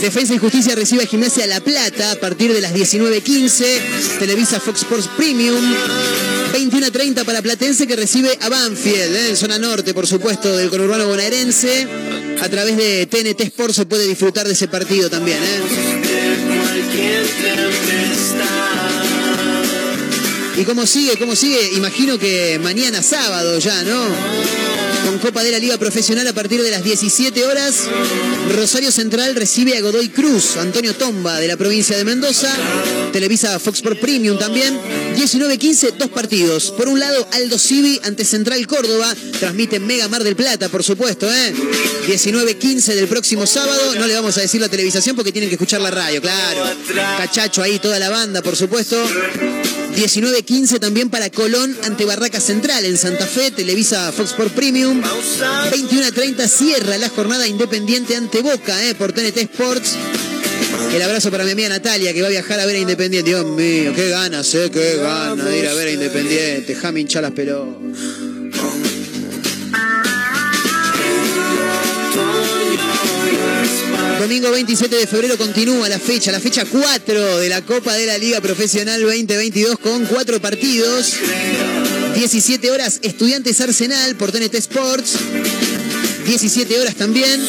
Defensa 0.00 0.34
y 0.34 0.38
Justicia 0.38 0.74
recibe 0.74 1.04
a 1.04 1.06
Gimnasia 1.06 1.46
La 1.46 1.60
Plata 1.60 2.12
a 2.12 2.16
partir 2.16 2.52
de 2.52 2.60
las 2.60 2.74
19.15. 2.74 4.18
Televisa 4.18 4.60
Fox 4.60 4.82
Sports 4.82 5.08
Premium. 5.16 5.56
21.30 6.52 7.24
para 7.24 7.40
Platense 7.42 7.86
que 7.86 7.96
recibe 7.96 8.38
a 8.40 8.48
Banfield, 8.48 9.16
¿eh? 9.16 9.28
en 9.30 9.36
zona 9.36 9.58
norte, 9.58 9.94
por 9.94 10.06
supuesto, 10.06 10.56
del 10.56 10.68
conurbano 10.68 11.06
bonaerense. 11.08 11.88
A 12.40 12.48
través 12.48 12.76
de 12.76 13.06
TNT 13.06 13.40
Sports 13.42 13.76
se 13.76 13.86
puede 13.86 14.06
disfrutar 14.06 14.46
de 14.46 14.52
ese 14.52 14.68
partido 14.68 15.08
también. 15.08 15.38
¿eh? 15.42 15.60
¿Y 20.58 20.64
cómo 20.64 20.86
sigue? 20.86 21.16
¿Cómo 21.18 21.34
sigue? 21.34 21.72
Imagino 21.76 22.18
que 22.18 22.58
mañana 22.62 23.02
sábado 23.02 23.58
ya, 23.58 23.82
¿no? 23.82 24.85
Con 25.06 25.18
Copa 25.18 25.44
de 25.44 25.52
la 25.52 25.60
Liga 25.60 25.78
Profesional 25.78 26.26
a 26.26 26.32
partir 26.32 26.60
de 26.60 26.68
las 26.68 26.82
17 26.82 27.46
horas. 27.46 27.84
Rosario 28.56 28.90
Central 28.90 29.36
recibe 29.36 29.76
a 29.76 29.80
Godoy 29.80 30.08
Cruz, 30.08 30.56
Antonio 30.56 30.96
Tomba 30.96 31.38
de 31.38 31.46
la 31.46 31.56
provincia 31.56 31.96
de 31.96 32.02
Mendoza. 32.02 32.52
Televisa 33.12 33.60
Fox 33.60 33.78
Sport 33.78 34.00
Premium 34.00 34.36
también. 34.36 34.76
19-15, 35.16 35.92
dos 35.92 36.10
partidos. 36.10 36.72
Por 36.72 36.88
un 36.88 36.98
lado, 36.98 37.24
Aldo 37.34 37.56
Civi 37.56 38.00
ante 38.02 38.24
Central 38.24 38.66
Córdoba. 38.66 39.14
Transmite 39.38 39.78
Mega 39.78 40.08
Mar 40.08 40.24
del 40.24 40.34
Plata, 40.34 40.68
por 40.68 40.82
supuesto, 40.82 41.32
¿eh? 41.32 41.54
19-15 42.08 42.94
del 42.94 43.06
próximo 43.06 43.46
sábado. 43.46 43.94
No 43.94 44.08
le 44.08 44.14
vamos 44.14 44.36
a 44.38 44.40
decir 44.40 44.60
la 44.60 44.68
televisación 44.68 45.14
porque 45.14 45.30
tienen 45.30 45.48
que 45.48 45.54
escuchar 45.54 45.80
la 45.82 45.92
radio, 45.92 46.20
claro. 46.20 46.64
Cachacho 47.16 47.62
ahí, 47.62 47.78
toda 47.78 48.00
la 48.00 48.10
banda, 48.10 48.42
por 48.42 48.56
supuesto. 48.56 49.00
19.15 49.96 50.78
también 50.78 51.08
para 51.08 51.30
Colón 51.30 51.74
ante 51.84 52.04
Barraca 52.04 52.38
Central 52.38 52.84
en 52.84 52.98
Santa 52.98 53.26
Fe, 53.26 53.50
Televisa 53.50 54.12
Fox 54.12 54.32
Sport 54.32 54.52
Premium. 54.52 55.00
21.30 55.00 56.46
cierra 56.48 56.98
la 56.98 57.08
jornada 57.08 57.48
independiente 57.48 58.14
ante 58.14 58.42
Boca 58.42 58.84
eh, 58.84 58.94
por 58.94 59.14
TNT 59.14 59.38
Sports. 59.38 59.96
El 60.94 61.00
abrazo 61.00 61.30
para 61.30 61.44
mi 61.44 61.52
amiga 61.52 61.70
Natalia 61.70 62.12
que 62.12 62.20
va 62.20 62.28
a 62.28 62.30
viajar 62.30 62.60
a 62.60 62.66
ver 62.66 62.76
a 62.76 62.78
Independiente. 62.78 63.30
Dios 63.30 63.46
mío, 63.46 63.94
qué 63.96 64.10
ganas, 64.10 64.54
eh, 64.54 64.70
qué 64.70 64.96
ganas 64.96 65.42
de 65.42 65.58
ir 65.60 65.66
a 65.66 65.72
ver 65.72 65.88
a 65.88 65.90
Independiente. 65.92 66.74
Déjame 66.74 67.00
hinchar 67.00 67.22
las 67.22 67.32
pelotas. 67.32 67.76
Domingo 74.26 74.50
27 74.50 74.96
de 74.96 75.06
febrero 75.06 75.38
continúa 75.38 75.88
la 75.88 76.00
fecha, 76.00 76.32
la 76.32 76.40
fecha 76.40 76.64
4 76.64 77.38
de 77.38 77.48
la 77.48 77.62
Copa 77.62 77.94
de 77.94 78.06
la 78.06 78.18
Liga 78.18 78.40
Profesional 78.40 79.00
2022 79.00 79.78
con 79.78 80.04
cuatro 80.06 80.40
partidos. 80.40 81.12
17 82.12 82.72
horas 82.72 82.98
Estudiantes 83.02 83.60
Arsenal 83.60 84.16
por 84.16 84.32
TNT 84.32 84.56
Sports. 84.56 85.12
17 86.26 86.80
horas 86.80 86.96
también. 86.96 87.40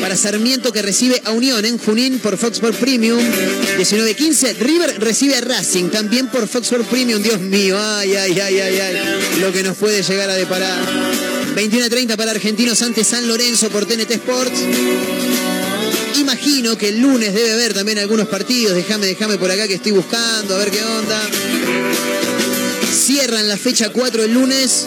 Para 0.00 0.16
Sarmiento 0.16 0.72
que 0.72 0.82
recibe 0.82 1.22
a 1.24 1.30
Unión 1.30 1.64
en 1.64 1.78
Junín 1.78 2.18
por 2.18 2.36
Fox 2.36 2.54
Sport 2.54 2.78
Premium. 2.78 3.20
19-15. 3.78 4.56
River 4.58 4.96
recibe 4.98 5.36
a 5.36 5.40
Racing 5.40 5.90
también 5.90 6.26
por 6.26 6.48
Fox 6.48 6.66
Sport 6.66 6.88
Premium. 6.88 7.22
Dios 7.22 7.38
mío, 7.38 7.78
ay, 7.80 8.16
ay, 8.16 8.40
ay, 8.40 8.58
ay, 8.58 8.80
ay. 8.80 8.96
Lo 9.40 9.52
que 9.52 9.62
nos 9.62 9.76
puede 9.76 10.02
llegar 10.02 10.28
a 10.30 10.34
deparar. 10.34 11.23
21-30 11.54 12.16
para 12.16 12.32
Argentinos 12.32 12.82
ante 12.82 13.04
San 13.04 13.26
Lorenzo 13.28 13.68
por 13.70 13.86
TNT 13.86 14.10
Sports. 14.12 14.60
Imagino 16.18 16.76
que 16.76 16.88
el 16.88 17.00
lunes 17.00 17.32
debe 17.34 17.52
haber 17.52 17.74
también 17.74 17.98
algunos 17.98 18.28
partidos. 18.28 18.74
Déjame, 18.74 19.06
déjame 19.06 19.38
por 19.38 19.50
acá 19.50 19.68
que 19.68 19.74
estoy 19.74 19.92
buscando, 19.92 20.54
a 20.56 20.58
ver 20.58 20.70
qué 20.70 20.82
onda. 20.82 21.20
Cierran 22.92 23.48
la 23.48 23.56
fecha 23.56 23.90
4 23.90 24.24
el 24.24 24.32
lunes. 24.32 24.86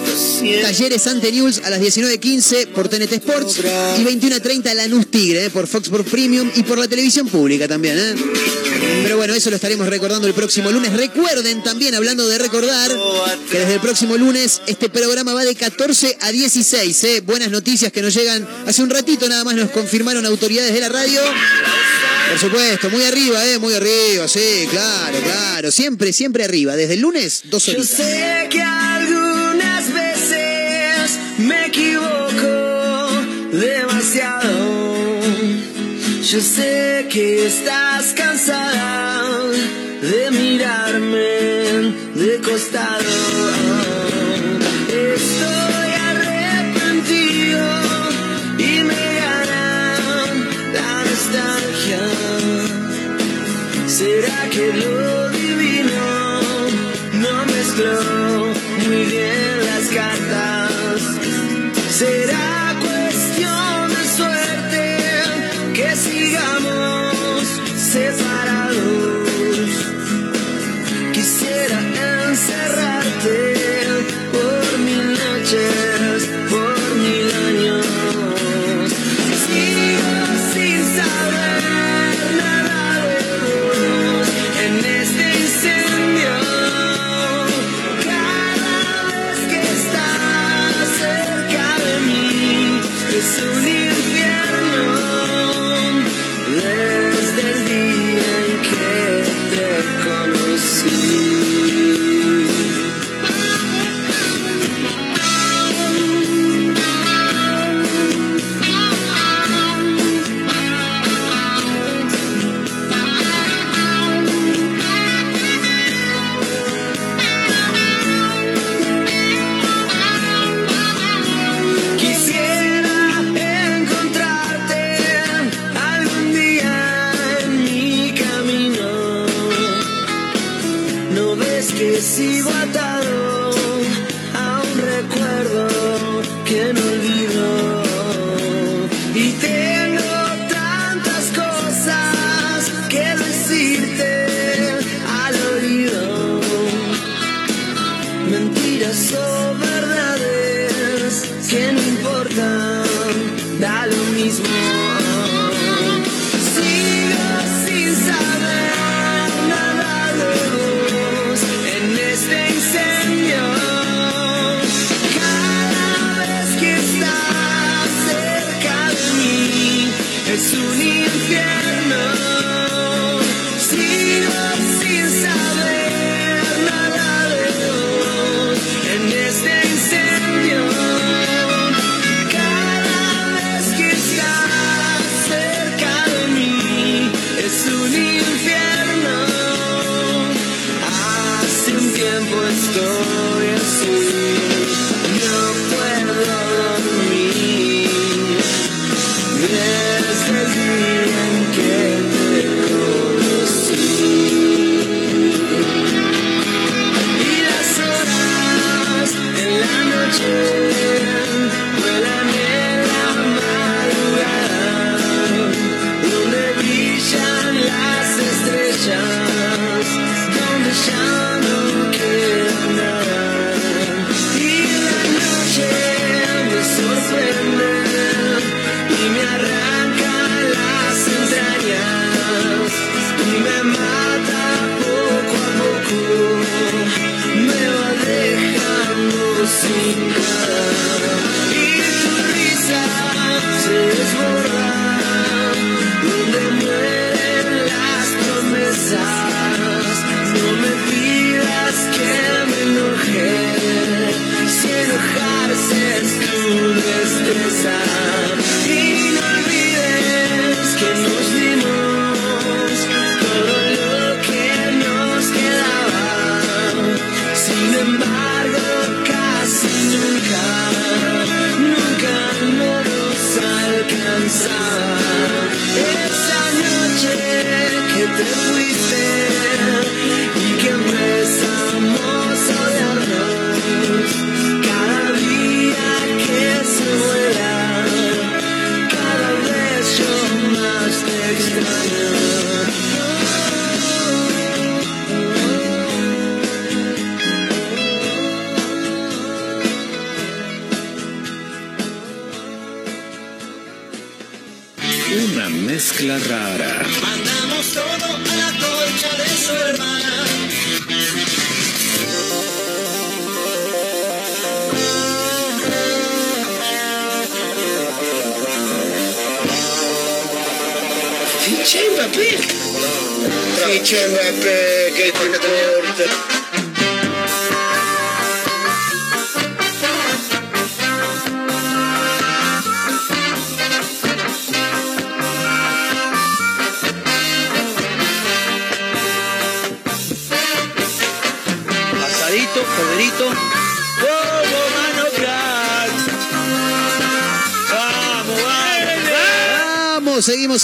Talleres 0.61 1.07
ante 1.07 1.31
News 1.31 1.61
a 1.63 1.69
las 1.69 1.79
19.15 1.81 2.67
por 2.67 2.89
TNT 2.89 3.13
Sports. 3.13 3.59
Y 3.99 4.03
21.30 4.03 4.73
Lanús 4.73 5.07
Tigre 5.07 5.45
eh, 5.45 5.49
por 5.49 5.67
Fox 5.67 5.85
Sports 5.87 6.09
Premium 6.09 6.49
y 6.55 6.63
por 6.63 6.77
la 6.77 6.87
televisión 6.87 7.27
pública 7.27 7.67
también. 7.67 7.97
eh. 7.97 8.76
Pero 9.03 9.17
bueno, 9.17 9.33
eso 9.33 9.49
lo 9.49 9.55
estaremos 9.55 9.87
recordando 9.87 10.27
el 10.27 10.33
próximo 10.33 10.71
lunes. 10.71 10.93
Recuerden 10.93 11.63
también, 11.63 11.95
hablando 11.95 12.27
de 12.27 12.37
recordar, 12.37 12.91
que 13.51 13.59
desde 13.59 13.75
el 13.75 13.79
próximo 13.79 14.17
lunes 14.17 14.61
este 14.67 14.89
programa 14.89 15.33
va 15.33 15.43
de 15.45 15.55
14 15.55 16.17
a 16.21 16.31
16. 16.31 17.03
eh. 17.03 17.21
Buenas 17.21 17.49
noticias 17.51 17.91
que 17.91 18.01
nos 18.01 18.13
llegan 18.13 18.47
hace 18.65 18.81
un 18.83 18.89
ratito 18.89 19.27
nada 19.29 19.43
más 19.43 19.55
nos 19.55 19.71
confirmaron 19.71 20.25
autoridades 20.25 20.73
de 20.73 20.79
la 20.79 20.89
radio. 20.89 21.21
Por 22.29 22.39
supuesto, 22.39 22.89
muy 22.89 23.03
arriba, 23.03 23.45
eh, 23.45 23.57
muy 23.57 23.73
arriba, 23.73 24.27
sí, 24.27 24.67
claro, 24.69 25.17
claro. 25.23 25.71
Siempre, 25.71 26.11
siempre 26.11 26.43
arriba. 26.43 26.75
Desde 26.75 26.95
el 26.95 26.99
lunes, 26.99 27.43
dos 27.45 27.67
horitas. 27.69 27.89
Yo 36.29 36.41
sé 36.41 37.07
que 37.09 37.45
estás 37.45 38.13
cansada 38.13 39.31
de 40.01 40.29
mirarme 40.31 41.29
de 42.15 42.41
costado. 42.43 43.15
Estoy 44.89 45.89
arrepentido 46.09 47.65
y 48.57 48.83
me 48.89 49.05
gana 49.21 49.95
la 50.73 50.91
nostalgia. 51.07 52.03
¿Será 53.87 54.49
que 54.49 54.73
lo 54.81 54.96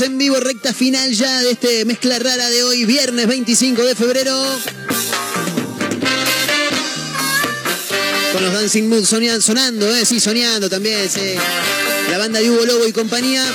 En 0.01 0.17
vivo, 0.17 0.39
recta 0.39 0.73
final 0.73 1.13
ya 1.13 1.43
de 1.43 1.51
este 1.51 1.85
mezcla 1.85 2.17
rara 2.17 2.49
de 2.49 2.63
hoy, 2.63 2.83
viernes 2.83 3.27
25 3.27 3.83
de 3.83 3.95
febrero. 3.95 4.43
Con 8.33 8.43
los 8.43 8.53
Dancing 8.53 8.89
Mood 8.89 9.05
sonando, 9.05 9.95
¿eh? 9.95 10.03
Sí, 10.03 10.19
soñando 10.19 10.67
también, 10.67 11.07
sí. 11.07 11.35
La 12.09 12.17
banda 12.17 12.39
de 12.39 12.49
Hugo 12.49 12.65
Lobo 12.65 12.87
y 12.87 12.91
compañía. 12.91 13.45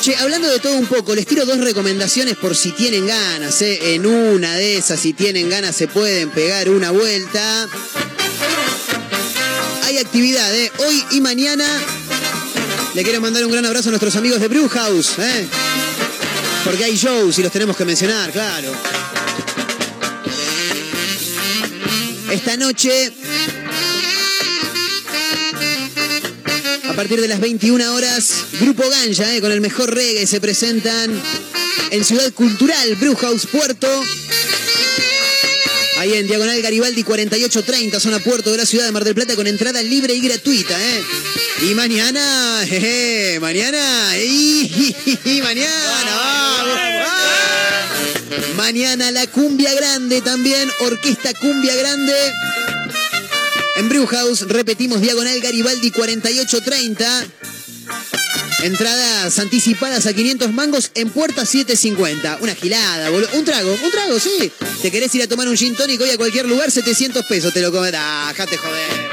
Che, 0.00 0.16
hablando 0.16 0.48
de 0.48 0.58
todo 0.58 0.78
un 0.78 0.86
poco, 0.86 1.14
les 1.14 1.26
tiro 1.26 1.44
dos 1.44 1.58
recomendaciones 1.58 2.36
por 2.38 2.56
si 2.56 2.72
tienen 2.72 3.06
ganas, 3.06 3.60
¿eh? 3.60 3.94
En 3.96 4.06
una 4.06 4.54
de 4.54 4.78
esas, 4.78 4.98
si 4.98 5.12
tienen 5.12 5.50
ganas, 5.50 5.76
se 5.76 5.88
pueden 5.88 6.30
pegar 6.30 6.70
una 6.70 6.90
vuelta. 6.90 7.68
Hay 9.82 9.98
actividad, 9.98 10.54
¿eh? 10.56 10.72
Hoy 10.78 11.04
y 11.10 11.20
mañana. 11.20 11.66
Le 12.98 13.04
quiero 13.04 13.20
mandar 13.20 13.44
un 13.44 13.52
gran 13.52 13.64
abrazo 13.64 13.90
a 13.90 13.92
nuestros 13.92 14.16
amigos 14.16 14.40
de 14.40 14.48
Brewhouse, 14.48 15.20
¿eh? 15.20 15.46
Porque 16.64 16.82
hay 16.82 16.96
shows 16.96 17.38
y 17.38 17.44
los 17.44 17.52
tenemos 17.52 17.76
que 17.76 17.84
mencionar, 17.84 18.32
claro. 18.32 18.72
Esta 22.28 22.56
noche, 22.56 23.12
a 26.88 26.92
partir 26.94 27.20
de 27.20 27.28
las 27.28 27.38
21 27.38 27.94
horas, 27.94 28.32
Grupo 28.58 28.82
Ganja, 28.90 29.32
¿eh? 29.32 29.40
con 29.40 29.52
el 29.52 29.60
mejor 29.60 29.94
reggae, 29.94 30.26
se 30.26 30.40
presentan 30.40 31.22
en 31.92 32.04
Ciudad 32.04 32.32
Cultural, 32.32 32.96
Brewhouse 32.96 33.46
Puerto. 33.46 33.86
Ahí 35.98 36.14
en 36.14 36.28
Diagonal 36.28 36.62
Garibaldi 36.62 37.02
4830, 37.02 37.98
zona 37.98 38.20
puerto 38.20 38.52
de 38.52 38.58
la 38.58 38.66
ciudad 38.66 38.86
de 38.86 38.92
Mar 38.92 39.02
del 39.02 39.16
Plata, 39.16 39.34
con 39.34 39.48
entrada 39.48 39.82
libre 39.82 40.14
y 40.14 40.20
gratuita, 40.20 40.78
¿eh? 40.80 41.02
Y 41.68 41.74
mañana, 41.74 42.64
mañana, 43.40 44.16
y, 44.16 45.40
mañana. 45.42 46.64
Mañana 48.56 49.10
la 49.10 49.26
cumbia 49.26 49.74
grande 49.74 50.20
también, 50.20 50.70
orquesta 50.82 51.34
cumbia 51.34 51.74
grande. 51.74 52.14
En 53.78 53.88
Brewhouse, 53.88 54.42
repetimos, 54.42 55.00
Diagonal 55.00 55.40
Garibaldi 55.40 55.90
4830. 55.90 57.26
Entradas 58.62 59.38
anticipadas 59.38 60.06
a 60.06 60.12
500 60.12 60.52
mangos 60.52 60.90
en 60.94 61.10
puerta 61.10 61.46
750. 61.46 62.38
Una 62.40 62.54
gilada, 62.56 63.08
boludo. 63.08 63.28
Un 63.34 63.44
trago, 63.44 63.70
un 63.70 63.90
trago, 63.90 64.18
sí. 64.18 64.50
¿Te 64.82 64.90
querés 64.90 65.14
ir 65.14 65.22
a 65.22 65.28
tomar 65.28 65.48
un 65.48 65.56
gin 65.56 65.76
tonic 65.76 66.00
hoy 66.00 66.10
a 66.10 66.16
cualquier 66.16 66.46
lugar? 66.46 66.70
700 66.70 67.24
pesos 67.26 67.54
te 67.54 67.60
lo 67.60 67.70
comes. 67.70 67.92
Ah, 67.96 68.32
jate 68.36 68.56
joder. 68.56 69.08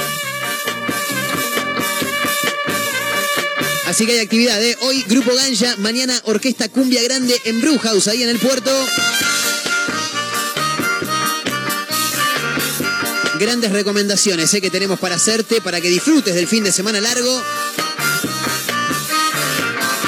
Así 3.86 4.06
que 4.08 4.14
hay 4.14 4.20
actividad, 4.20 4.62
¿eh? 4.64 4.76
Hoy 4.82 5.04
Grupo 5.08 5.34
Ganja, 5.36 5.76
mañana 5.78 6.20
Orquesta 6.26 6.68
Cumbia 6.68 7.04
Grande 7.04 7.40
en 7.46 7.62
Brewhouse, 7.62 8.08
ahí 8.08 8.24
en 8.24 8.30
el 8.30 8.40
puerto. 8.40 8.72
Grandes 13.40 13.72
recomendaciones 13.72 14.54
¿eh? 14.54 14.62
que 14.62 14.72
tenemos 14.72 15.00
para 15.00 15.16
hacerte, 15.16 15.62
para 15.62 15.80
que 15.82 15.90
disfrutes 15.90 16.34
del 16.34 16.48
fin 16.48 16.64
de 16.64 16.72
semana 16.72 17.00
largo. 17.00 17.44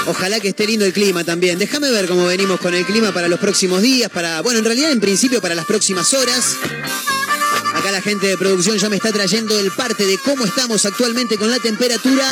Ojalá 0.08 0.39
que 0.39 0.49
esté 0.49 0.66
lindo 0.66 0.86
el 0.86 0.93
clima 0.93 1.24
también. 1.24 1.60
Déjame 1.60 1.91
ver 1.91 2.08
cómo 2.08 2.26
venimos 2.26 2.60
con 2.60 2.74
el 2.74 2.86
clima 2.86 3.12
para 3.12 3.28
los 3.28 3.39
próximos 3.39 3.82
días, 3.82 4.10
para, 4.10 4.41
bueno, 4.41 4.60
en 4.60 4.66
realidad 4.66 4.91
en 4.91 5.01
principio 5.01 5.41
para 5.41 5.53
las 5.53 5.66
próximas 5.66 6.14
horas. 6.14 6.55
Acá 7.76 7.91
la 7.91 8.01
gente 8.01 8.28
de 8.28 8.38
producción 8.38 8.78
ya 8.78 8.89
me 8.89 8.95
está 8.95 9.12
trayendo 9.12 9.60
el 9.60 9.70
parte 9.72 10.05
de 10.05 10.18
cómo 10.20 10.45
estamos 10.45 10.86
actualmente 10.86 11.38
con 11.38 11.51
la 11.51 11.60
temperatura. 11.60 12.24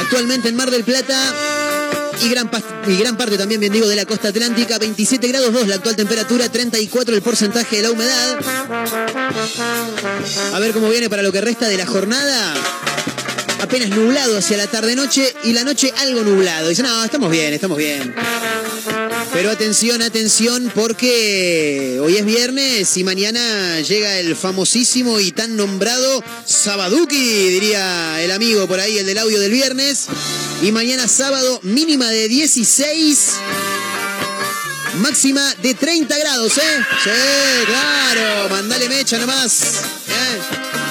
Actualmente 0.00 0.48
en 0.48 0.56
Mar 0.56 0.70
del 0.70 0.82
Plata 0.82 1.34
y 2.22 2.28
gran, 2.30 2.50
pas- 2.50 2.64
y 2.86 2.96
gran 2.96 3.16
parte 3.16 3.36
también, 3.36 3.60
bien 3.60 3.72
digo, 3.72 3.88
de 3.88 3.96
la 3.96 4.04
costa 4.04 4.28
atlántica, 4.28 4.78
27 4.78 5.28
grados 5.28 5.52
2 5.52 5.68
la 5.68 5.76
actual 5.76 5.96
temperatura, 5.96 6.48
34 6.48 7.14
el 7.14 7.22
porcentaje 7.22 7.76
de 7.76 7.82
la 7.82 7.90
humedad. 7.90 8.38
A 10.52 10.58
ver 10.58 10.72
cómo 10.72 10.88
viene 10.88 11.08
para 11.10 11.22
lo 11.22 11.32
que 11.32 11.40
resta 11.40 11.68
de 11.68 11.76
la 11.76 11.86
jornada. 11.86 12.54
Apenas 13.60 13.90
nublado 13.90 14.38
hacia 14.38 14.56
la 14.56 14.66
tarde-noche 14.66 15.34
y 15.44 15.52
la 15.52 15.64
noche 15.64 15.92
algo 15.98 16.22
nublado. 16.22 16.68
Dice, 16.68 16.82
no, 16.82 17.04
estamos 17.04 17.30
bien, 17.30 17.52
estamos 17.52 17.76
bien. 17.76 18.14
Pero 19.40 19.52
atención, 19.52 20.02
atención, 20.02 20.70
porque 20.74 21.98
hoy 22.02 22.18
es 22.18 22.26
viernes 22.26 22.94
y 22.98 23.04
mañana 23.04 23.80
llega 23.80 24.18
el 24.18 24.36
famosísimo 24.36 25.18
y 25.18 25.32
tan 25.32 25.56
nombrado 25.56 26.22
Sabaduki, 26.44 27.48
diría 27.48 28.20
el 28.22 28.32
amigo 28.32 28.68
por 28.68 28.80
ahí, 28.80 28.98
el 28.98 29.06
del 29.06 29.16
audio 29.16 29.40
del 29.40 29.50
viernes. 29.50 30.08
Y 30.60 30.72
mañana 30.72 31.08
sábado, 31.08 31.58
mínima 31.62 32.10
de 32.10 32.28
16, 32.28 33.30
máxima 34.96 35.54
de 35.62 35.72
30 35.72 36.18
grados, 36.18 36.58
¿eh? 36.58 36.84
Sí, 37.02 37.64
claro, 37.64 38.50
mandale 38.50 38.90
mecha 38.90 39.18
nomás. 39.18 39.62
¿eh? 40.06 40.89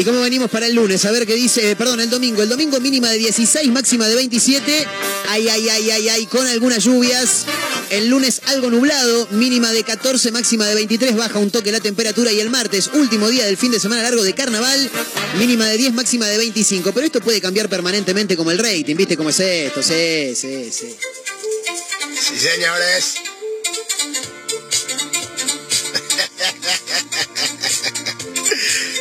¿Y 0.00 0.04
cómo 0.04 0.22
venimos 0.22 0.50
para 0.50 0.64
el 0.64 0.74
lunes? 0.74 1.04
A 1.04 1.10
ver 1.10 1.26
qué 1.26 1.34
dice, 1.34 1.72
eh, 1.72 1.76
perdón, 1.76 2.00
el 2.00 2.08
domingo. 2.08 2.42
El 2.42 2.48
domingo 2.48 2.80
mínima 2.80 3.10
de 3.10 3.18
16, 3.18 3.70
máxima 3.70 4.08
de 4.08 4.14
27. 4.14 4.86
Ay, 5.28 5.46
ay, 5.46 5.68
ay, 5.68 5.90
ay, 5.90 6.08
ay, 6.08 6.24
con 6.24 6.46
algunas 6.46 6.82
lluvias. 6.82 7.44
El 7.90 8.08
lunes 8.08 8.40
algo 8.46 8.70
nublado, 8.70 9.28
mínima 9.32 9.70
de 9.72 9.84
14, 9.84 10.32
máxima 10.32 10.64
de 10.64 10.74
23, 10.74 11.16
baja 11.16 11.38
un 11.38 11.50
toque 11.50 11.70
la 11.70 11.80
temperatura. 11.80 12.32
Y 12.32 12.40
el 12.40 12.48
martes, 12.48 12.88
último 12.94 13.28
día 13.28 13.44
del 13.44 13.58
fin 13.58 13.72
de 13.72 13.78
semana 13.78 14.02
largo 14.02 14.22
de 14.22 14.32
carnaval, 14.32 14.90
mínima 15.38 15.66
de 15.66 15.76
10, 15.76 15.92
máxima 15.92 16.26
de 16.28 16.38
25. 16.38 16.92
Pero 16.92 17.04
esto 17.04 17.20
puede 17.20 17.42
cambiar 17.42 17.68
permanentemente 17.68 18.38
como 18.38 18.52
el 18.52 18.58
rating, 18.58 18.96
¿viste 18.96 19.18
cómo 19.18 19.28
es 19.28 19.40
esto? 19.40 19.82
Sí, 19.82 20.34
sí, 20.34 20.70
sí. 20.72 20.96
Sí, 22.18 22.38
señores. 22.38 23.29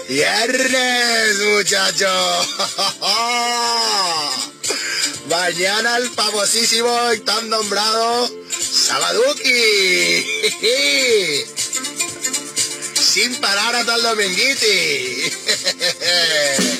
Viernes, 0.09 1.37
muchachos. 1.53 2.49
Mañana 5.29 5.97
el 5.97 6.09
famosísimo 6.09 7.13
y 7.13 7.19
tan 7.19 7.47
nombrado 7.47 8.27
Sabaduki. 8.49 9.45
Sin 12.99 13.35
parar 13.35 13.75
hasta 13.75 13.95
el 13.97 14.01
dominguiti. 14.01 15.31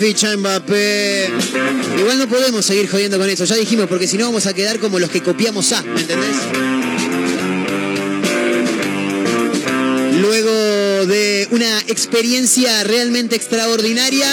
ficha 0.00 0.34
Mbappé? 0.34 1.28
Igual 1.98 2.18
no 2.18 2.26
podemos 2.26 2.64
seguir 2.64 2.88
jodiendo 2.88 3.18
con 3.18 3.28
eso, 3.28 3.44
ya 3.44 3.54
dijimos, 3.56 3.86
porque 3.86 4.06
si 4.06 4.16
no 4.16 4.24
vamos 4.24 4.46
a 4.46 4.54
quedar 4.54 4.78
como 4.78 4.98
los 4.98 5.10
que 5.10 5.22
copiamos 5.22 5.70
A, 5.72 5.82
¿me 5.82 6.00
entendés? 6.00 6.36
Luego 10.22 11.06
de 11.06 11.48
una 11.50 11.80
experiencia 11.80 12.82
realmente 12.84 13.36
extraordinaria, 13.36 14.26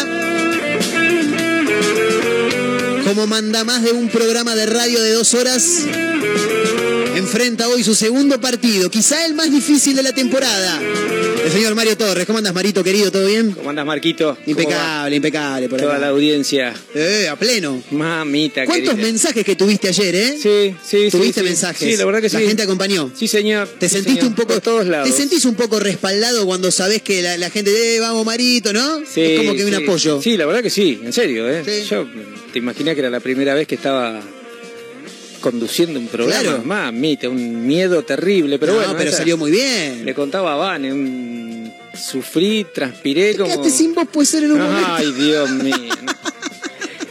como 3.03 3.27
manda 3.27 3.65
más 3.65 3.83
de 3.83 3.91
un 3.91 4.07
programa 4.07 4.55
de 4.55 4.67
radio 4.67 5.01
de 5.01 5.11
dos 5.11 5.33
horas, 5.33 5.81
enfrenta 7.15 7.67
hoy 7.67 7.83
su 7.83 7.93
segundo 7.93 8.39
partido, 8.39 8.89
quizá 8.89 9.25
el 9.25 9.33
más 9.33 9.51
difícil 9.51 9.97
de 9.97 10.03
la 10.03 10.13
temporada. 10.13 10.79
El 11.47 11.53
señor 11.53 11.75
Mario 11.75 11.95
Torres, 11.95 12.25
¿cómo 12.25 12.39
andas, 12.39 12.53
Marito, 12.53 12.83
querido? 12.83 13.09
¿Todo 13.09 13.25
bien? 13.25 13.51
¿Cómo 13.51 13.69
andas, 13.69 13.85
Marquito? 13.85 14.35
¿Cómo 14.35 14.51
Impecable, 14.51 15.15
impecable. 15.15 15.69
Por? 15.69 15.79
Toda 15.79 15.93
acá. 15.93 16.01
la 16.01 16.07
audiencia. 16.09 16.73
Eh, 16.93 17.29
a 17.31 17.37
pleno. 17.37 17.81
Mamita 17.91 18.65
¿Cuántos 18.65 18.95
querida. 18.95 19.07
mensajes 19.07 19.45
que 19.45 19.55
tuviste 19.55 19.87
ayer, 19.87 20.13
eh? 20.13 20.31
Sí, 20.33 20.75
sí, 20.83 21.05
sí. 21.05 21.09
¿Tuviste 21.09 21.39
sí. 21.39 21.45
mensajes? 21.45 21.89
Sí, 21.89 21.95
la 21.95 22.03
verdad 22.03 22.19
que 22.21 22.29
sí. 22.29 22.35
La 22.35 22.41
gente 22.41 22.63
acompañó. 22.63 23.09
Sí, 23.15 23.29
señor. 23.29 23.69
¿Te 23.79 23.87
Sí, 23.87 23.95
sentiste 23.95 24.19
señor. 24.23 24.31
un 24.31 24.35
poco 24.35 24.53
Por 24.55 24.61
todos 24.61 24.87
lados. 24.87 25.09
¿Te 25.09 25.15
sentís 25.15 25.45
un 25.45 25.55
poco 25.55 25.79
respaldado 25.79 26.45
cuando 26.45 26.69
sabés 26.69 27.01
que 27.01 27.21
la, 27.21 27.37
la 27.37 27.49
gente 27.49 27.95
eh, 27.95 27.99
vamos 28.01 28.25
Marito, 28.25 28.73
¿no? 28.73 28.99
Sí, 29.05 29.21
es 29.21 29.39
como 29.39 29.55
que 29.55 29.63
un 29.63 29.73
apoyo. 29.73 30.21
Sí, 30.21 30.35
la 30.35 30.45
verdad 30.47 30.61
que 30.61 30.69
sí, 30.69 30.99
en 31.01 31.13
serio, 31.13 31.49
¿eh? 31.49 31.63
Yo 31.89 32.05
te 32.51 32.59
imaginé 32.59 32.93
que 32.93 32.99
era 32.99 33.09
la 33.09 33.21
primera 33.21 33.53
vez 33.53 33.67
que 33.67 33.75
estaba 33.75 34.19
conduciendo 35.39 35.99
un 35.99 36.07
programa. 36.07 36.41
Claro. 36.41 36.63
Mamita, 36.63 37.29
un 37.29 37.65
miedo 37.65 38.03
terrible, 38.03 38.59
pero 38.59 38.73
No, 38.73 38.79
bueno. 38.79 38.95
pero 38.97 39.09
esa- 39.09 39.19
salió 39.19 39.37
muy 39.37 39.51
bien. 39.51 40.05
Le 40.05 40.13
contaba 40.13 40.53
a 40.53 40.55
Vane, 40.55 40.91
un... 40.93 41.73
sufrí, 41.97 42.65
transpiré 42.73 43.35
como... 43.35 43.49
Quedaste 43.49 43.69
sin 43.71 43.93
voz 43.93 44.07
puede 44.11 44.25
ser 44.25 44.43
en 44.43 44.51
un 44.53 44.59
momento. 44.61 44.89
Ay, 44.95 45.11
Dios 45.13 45.49
mío. 45.51 45.75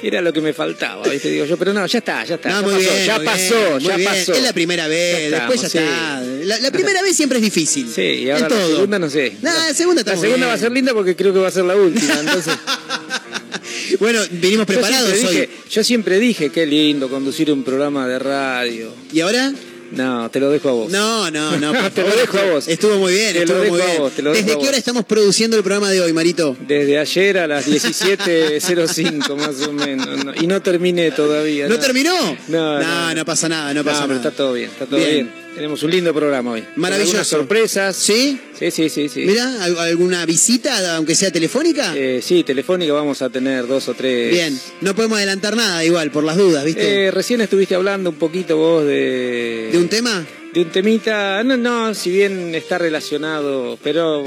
Era 0.03 0.21
lo 0.21 0.33
que 0.33 0.41
me 0.41 0.53
faltaba, 0.53 1.03
¿viste? 1.09 1.31
Digo 1.31 1.47
yo, 1.47 1.57
pero 1.57 1.73
no, 1.73 1.85
ya 1.85 1.99
está, 1.99 2.25
ya 2.25 2.37
está. 2.37 2.49
No, 2.51 2.61
ya 2.61 2.63
muy 2.63 2.75
pasó, 2.85 2.95
bien, 2.95 3.07
ya 3.07 3.17
muy 3.17 3.27
pasó, 3.27 3.55
bien, 3.55 3.81
ya 3.81 3.97
bien. 3.97 4.09
pasó. 4.11 4.33
Es 4.35 4.43
la 4.43 4.53
primera 4.53 4.87
vez, 4.87 5.31
después 5.33 5.61
ya 5.63 5.67
estamos, 5.67 5.91
está. 5.91 6.21
La, 6.45 6.59
la 6.61 6.71
primera 6.71 7.03
vez 7.03 7.17
siempre 7.17 7.39
es 7.39 7.43
difícil. 7.45 7.91
Sí, 7.93 8.03
y 8.03 8.31
ahora 8.31 8.37
en 8.37 8.43
la 8.43 8.49
todo. 8.61 8.69
segunda 8.69 8.99
no 9.01 9.11
sé. 9.11 9.33
Nah, 9.43 9.53
la 9.69 9.75
segunda 9.75 10.03
La 10.05 10.13
segunda 10.13 10.37
bien. 10.37 10.49
va 10.49 10.53
a 10.53 10.59
ser 10.59 10.71
linda 10.71 10.93
porque 10.95 11.17
creo 11.17 11.33
que 11.33 11.41
va 11.41 11.49
a 11.49 11.51
ser 11.51 11.65
la 11.65 11.75
última, 11.75 12.21
entonces... 12.21 12.55
Bueno, 14.01 14.21
vinimos 14.31 14.67
preparados 14.67 15.21
yo 15.21 15.29
hoy. 15.29 15.35
dije, 15.35 15.51
Yo 15.71 15.85
siempre 15.85 16.19
dije, 16.19 16.51
qué 16.51 16.67
lindo 16.67 17.09
conducir 17.09 17.51
un 17.53 17.63
programa 17.65 18.07
de 18.09 18.19
radio. 18.19 18.91
¿Y 19.13 19.21
ahora? 19.21 19.53
No, 19.93 20.29
te 20.33 20.41
lo 20.41 20.51
dejo 20.51 20.69
a 20.69 20.73
vos. 20.73 20.91
No, 20.91 21.31
no, 21.31 21.57
no. 21.59 21.73
te 21.93 22.03
lo 22.03 22.17
dejo 22.17 22.39
a 22.39 22.45
vos. 22.51 22.67
Estuvo 22.67 22.97
muy 22.99 23.13
bien, 23.13 23.33
Te 23.35 23.39
estuvo 23.41 23.59
lo 23.59 23.63
dejo 23.63 23.75
muy 23.77 23.83
a 23.83 23.99
vos, 24.01 24.13
te 24.13 24.23
lo 24.23 24.33
¿Desde 24.33 24.59
qué 24.59 24.67
hora 24.69 24.77
estamos 24.77 25.05
produciendo 25.05 25.57
el 25.57 25.63
programa 25.63 25.91
de 25.91 26.01
hoy, 26.01 26.13
Marito? 26.13 26.57
Desde 26.67 26.99
ayer 26.99 27.39
a 27.39 27.47
las 27.47 27.69
17.05 27.69 29.37
más 29.37 29.61
o 29.67 29.73
menos. 29.73 30.25
no, 30.25 30.33
y 30.35 30.47
no 30.49 30.61
terminé 30.61 31.13
todavía. 31.13 31.69
¿No 31.69 31.79
terminó? 31.79 32.13
No, 32.49 32.81
No, 32.81 33.15
no 33.15 33.25
pasa 33.25 33.49
nada, 33.49 33.73
no 33.75 33.85
pasa 33.85 34.03
pero 34.03 34.15
nada. 34.15 34.29
está 34.29 34.37
todo 34.37 34.53
bien, 34.55 34.71
está 34.71 34.87
todo 34.87 34.97
Bien. 34.99 35.11
bien. 35.11 35.46
Tenemos 35.57 35.83
un 35.83 35.91
lindo 35.91 36.13
programa 36.13 36.51
hoy. 36.53 36.65
Maravilloso. 36.77 37.13
algunas 37.13 37.27
sorpresas. 37.29 37.97
¿Sí? 37.97 38.39
Sí, 38.59 38.71
sí, 38.71 38.91
sí. 38.91 39.09
sí. 39.09 39.21
Mira, 39.25 39.65
¿al- 39.65 39.79
¿alguna 39.79 40.27
visita, 40.27 40.97
aunque 40.97 41.15
sea 41.15 41.31
telefónica? 41.31 41.95
Eh, 41.97 42.21
sí, 42.23 42.45
telefónica 42.45 42.93
vamos 42.93 43.23
a 43.23 43.31
tener 43.31 43.67
dos 43.67 43.89
o 43.89 43.95
tres. 43.95 44.31
Bien, 44.31 44.59
no 44.83 44.95
podemos 44.95 45.17
adelantar 45.17 45.57
nada 45.57 45.83
igual, 45.83 46.11
por 46.11 46.25
las 46.25 46.37
dudas, 46.37 46.63
¿viste? 46.65 47.07
Eh, 47.07 47.11
recién 47.11 47.41
estuviste 47.41 47.75
hablando 47.75 48.11
un 48.11 48.17
poquito 48.17 48.59
vos 48.59 48.85
de... 48.85 49.71
¿De 49.73 49.79
un 49.79 49.89
tema? 49.89 50.27
De 50.53 50.61
un 50.61 50.71
temita, 50.71 51.43
no, 51.43 51.57
no, 51.57 51.95
si 51.95 52.11
bien 52.11 52.55
está 52.55 52.77
relacionado, 52.77 53.79
pero 53.83 54.25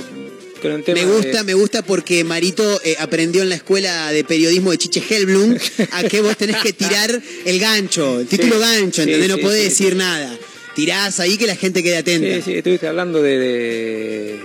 con 0.63 0.71
el 0.71 0.83
tema 0.83 0.99
Me 0.99 1.05
gusta, 1.05 1.37
de- 1.39 1.43
me 1.43 1.53
gusta 1.53 1.83
porque 1.83 2.23
Marito 2.23 2.81
eh, 2.83 2.95
aprendió 2.99 3.43
en 3.43 3.49
la 3.49 3.55
escuela 3.55 4.11
de 4.11 4.23
periodismo 4.23 4.71
de 4.71 4.77
Chiche 4.79 5.03
Helblum 5.07 5.55
a 5.91 6.03
que 6.03 6.21
vos 6.21 6.35
tenés 6.37 6.57
que 6.57 6.73
tirar 6.73 7.21
el 7.45 7.59
gancho, 7.59 8.19
el 8.19 8.27
título 8.27 8.55
Sí, 8.55 8.61
gancho, 8.61 9.03
sí, 9.03 9.09
¿entendés? 9.09 9.29
no 9.29 9.35
sí, 9.35 9.41
podés 9.41 9.63
decir 9.63 9.95
nada. 9.95 10.35
Tirás 10.75 11.19
ahí 11.19 11.37
que 11.37 11.47
la 11.47 11.55
gente 11.55 11.83
quede 11.83 11.97
atenta. 11.97 12.35
Sí, 12.35 12.41
sí, 12.41 12.53
estuviste 12.57 12.87
hablando 12.87 13.21
de, 13.21 13.37
de, 13.37 14.39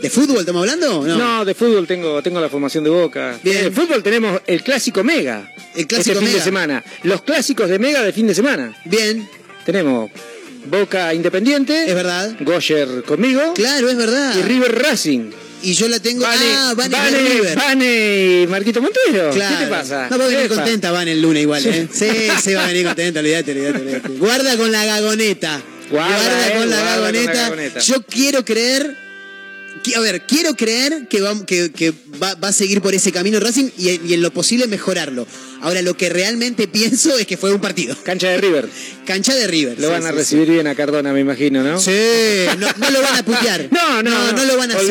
¿De 0.00 0.10
fútbol 0.10 0.40
estamos 0.40 0.60
hablando? 0.60 1.06
No. 1.06 1.16
No, 1.16 1.44
de 1.44 1.54
fútbol 1.54 1.86
tengo, 1.86 2.22
tengo 2.22 2.40
la 2.40 2.48
formación 2.48 2.84
de 2.84 2.90
Boca. 2.90 3.38
Bien. 3.42 3.64
De 3.64 3.70
fútbol 3.70 4.02
tenemos 4.02 4.40
el 4.46 4.62
clásico 4.62 5.02
Mega. 5.02 5.50
El 5.74 5.86
clásico 5.86 6.12
este 6.12 6.24
fin 6.24 6.28
Mega. 6.28 6.38
de 6.38 6.44
semana. 6.44 6.84
Los 7.02 7.22
clásicos 7.22 7.68
de 7.68 7.78
Mega 7.78 8.02
de 8.02 8.12
fin 8.12 8.26
de 8.26 8.34
semana. 8.34 8.76
Bien. 8.84 9.28
Tenemos 9.64 10.10
Boca 10.66 11.12
Independiente. 11.14 11.88
Es 11.88 11.94
verdad. 11.94 12.36
Goyer 12.40 13.02
conmigo. 13.04 13.54
Claro, 13.54 13.88
es 13.88 13.96
verdad. 13.96 14.34
Y 14.38 14.42
River 14.42 14.82
Racing. 14.82 15.30
Y 15.64 15.72
yo 15.74 15.88
la 15.88 15.98
tengo. 15.98 16.22
Vane, 16.22 16.44
ah, 16.52 16.74
Vane, 16.76 16.96
Vane, 16.96 17.18
River. 17.18 17.56
Vane 17.56 18.42
y 18.42 18.46
Marquito 18.46 18.82
Montero. 18.82 19.30
Claro. 19.30 19.58
¿Qué 19.58 19.64
te 19.64 19.70
pasa? 19.70 20.08
No, 20.10 20.18
va 20.18 20.24
a 20.24 20.28
venir 20.28 20.44
Epa. 20.44 20.54
contenta 20.56 20.90
Van 20.90 21.08
el 21.08 21.22
lunes 21.22 21.42
igual, 21.42 21.64
¿eh? 21.66 21.88
Sí, 21.92 22.06
sí, 22.42 22.54
va 22.54 22.64
a 22.64 22.66
venir 22.68 22.84
contenta, 22.84 23.20
olvídate, 23.20 23.52
olvídate. 23.52 24.08
Guarda 24.18 24.56
con 24.56 24.70
la 24.70 24.84
gagoneta. 24.84 25.62
Guarda, 25.90 26.48
eh, 26.48 26.52
con, 26.58 26.70
la 26.70 26.76
guarda 26.76 26.94
con 26.94 27.16
la 27.16 27.32
gagoneta. 27.32 27.80
Yo 27.80 28.02
quiero 28.02 28.44
creer. 28.44 29.04
A 29.96 30.00
ver, 30.00 30.22
quiero 30.26 30.54
creer 30.54 31.08
que, 31.08 31.20
va, 31.20 31.44
que, 31.44 31.70
que 31.70 31.92
va, 32.22 32.34
va 32.36 32.48
a 32.48 32.52
seguir 32.52 32.80
por 32.80 32.94
ese 32.94 33.12
camino 33.12 33.38
Racing 33.38 33.68
y, 33.76 34.00
y 34.06 34.14
en 34.14 34.22
lo 34.22 34.32
posible 34.32 34.66
mejorarlo. 34.66 35.26
Ahora, 35.64 35.82
lo 35.82 35.96
que 35.96 36.08
realmente 36.10 36.68
pienso 36.68 37.16
es 37.18 37.26
que 37.26 37.36
fue 37.36 37.52
un 37.52 37.60
partido. 37.60 37.96
Cancha 38.04 38.28
de 38.28 38.36
River. 38.36 38.68
Cancha 39.06 39.34
de 39.34 39.46
River. 39.46 39.78
Lo 39.80 39.86
sí, 39.88 39.92
van 39.92 40.06
a 40.06 40.10
sí, 40.10 40.16
recibir 40.16 40.50
bien 40.50 40.66
a 40.66 40.74
Cardona, 40.74 41.12
me 41.12 41.20
imagino, 41.20 41.62
¿no? 41.62 41.80
Sí, 41.80 41.90
no, 42.58 42.68
no 42.76 42.90
lo 42.90 43.00
van 43.02 43.16
a 43.16 43.24
putear. 43.24 43.68
No, 43.74 44.02
no, 44.02 44.32
no, 44.32 44.44
lo 44.44 44.56
van 44.56 44.70
a 44.70 44.74
eso, 44.74 44.86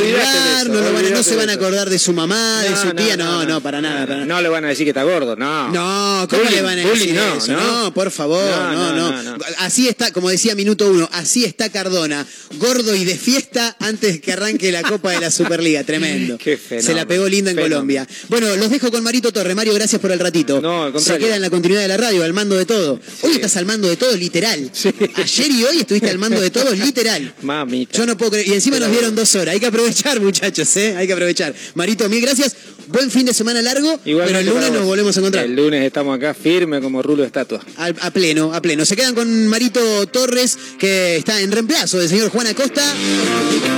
no, 0.68 0.82
lo 0.82 0.94
van 0.94 1.06
a- 1.06 1.10
no 1.10 1.24
se 1.24 1.36
van 1.36 1.50
a 1.50 1.54
acordar 1.54 1.90
de 1.90 1.98
su 2.00 2.14
mamá, 2.14 2.62
de 2.64 2.70
No, 2.72 2.78
su 2.82 2.88
no, 2.88 2.96
tía, 2.96 3.18
no, 3.18 3.26
no, 3.26 3.44
no, 3.44 3.50
no, 3.50 3.62
para 3.62 3.82
nada. 3.82 4.02
para 4.02 4.14
nada. 4.16 4.26
No 4.26 4.42
le 4.42 4.50
van 4.50 4.66
a 4.66 4.70
decir 4.70 4.86
que 4.86 4.90
está 4.92 5.04
gordo, 5.04 5.36
no. 5.36 5.70
No, 5.70 6.28
¿cómo 6.30 6.42
Bullying, 6.44 6.56
le 6.56 6.62
van 6.62 6.80
a 6.80 6.86
decir 6.88 7.14
no, 7.14 7.36
eso? 7.38 7.52
¿no? 7.54 7.84
No, 7.84 7.94
por 7.94 8.12
favor, 8.12 8.44
No, 8.44 8.72
no, 8.74 8.94
no, 8.96 9.12
no, 9.12 9.24
no, 9.24 9.38
no. 9.38 9.46
Así 9.60 9.88
está, 9.88 10.12
como 10.12 10.30
decía 10.30 10.56
Minuto 10.56 10.90
Uno, 10.92 11.08
así 11.12 11.46
está 11.46 11.70
Cardona, 11.70 12.26
gordo 12.60 12.96
y 12.96 13.06
de 13.06 13.16
fiesta 13.18 13.76
antes 13.80 14.20
que 14.22 14.32
arranque 14.34 14.72
la 14.72 14.82
Copa 14.84 15.12
de 15.12 15.20
la 15.22 15.32
Superliga, 15.32 15.84
tremendo. 15.84 16.38
Qué 16.44 16.58
fenómeno, 16.58 16.88
Se 16.88 16.94
la 16.96 17.06
pegó 17.06 17.28
linda 17.28 17.52
en 17.52 17.58
fenómeno. 17.58 17.76
Colombia. 17.76 18.08
Bueno, 18.30 18.56
los 18.56 18.70
dejo 18.70 18.92
con 18.92 19.04
Marito 19.04 19.32
Torre. 19.32 19.54
Mario, 19.56 19.74
gracias 19.74 20.02
por 20.02 20.12
el 20.12 20.20
ratito. 20.20 20.62
No, 20.64 20.84
al 20.86 20.98
Se 21.02 21.18
queda 21.18 21.36
en 21.36 21.42
la 21.42 21.50
continuidad 21.50 21.82
de 21.82 21.90
la 21.90 21.98
radio, 21.98 22.24
al 22.24 22.32
mando 22.32 22.56
de 22.56 22.66
todo. 22.66 22.98
Hoy 23.22 23.34
estás 23.34 23.58
al 23.58 23.66
mando 23.66 23.90
de 23.90 23.98
todo, 23.98 24.16
literal. 24.16 24.72
Ayer 25.16 25.52
y 25.52 25.64
hoy 25.66 25.80
estuviste 25.80 26.10
al 26.10 26.18
mando 26.18 26.40
de 26.40 26.52
todo, 26.52 26.72
literal. 26.74 27.34
Mamita. 27.42 27.98
Yo 27.98 28.06
no 28.06 28.16
puedo 28.16 28.32
creer. 28.32 28.48
Y 28.48 28.54
encima 28.54 28.80
nos 28.80 28.90
dieron 28.90 29.14
dos 29.14 29.36
horas. 29.36 29.56
Hay 29.56 29.60
que 29.60 29.66
aprovechar, 29.66 30.22
muchachos, 30.22 30.74
¿eh? 30.78 30.96
Hay 30.96 31.06
que 31.06 31.12
aprovechar. 31.12 31.54
Marito, 31.76 32.08
mil 32.08 32.22
gracias. 32.22 32.56
Buen 32.88 33.12
fin 33.12 33.26
de 33.26 33.34
semana 33.34 33.62
largo. 33.62 34.00
Igualmente 34.06 34.26
pero 34.26 34.40
el 34.40 34.46
lunes 34.46 34.72
nos 34.80 34.86
volvemos 34.86 35.16
a 35.16 35.20
encontrar. 35.20 35.46
El 35.46 35.56
lunes 35.56 35.84
estamos 35.86 36.16
acá 36.18 36.34
firme 36.34 36.80
como 36.82 37.02
rulo 37.02 37.22
de 37.24 37.28
estatua. 37.28 37.60
Al- 37.78 37.96
a 38.00 38.12
pleno, 38.12 38.54
a 38.54 38.62
pleno. 38.62 38.86
Se 38.86 38.96
quedan 38.96 39.16
con 39.16 39.48
Marito 39.48 40.06
Torres, 40.08 40.58
que 40.80 41.18
está 41.18 41.42
en 41.42 41.52
reemplazo 41.52 41.98
del 41.98 42.08
señor 42.08 42.30
Juan 42.30 42.48
Acosta, 42.48 42.84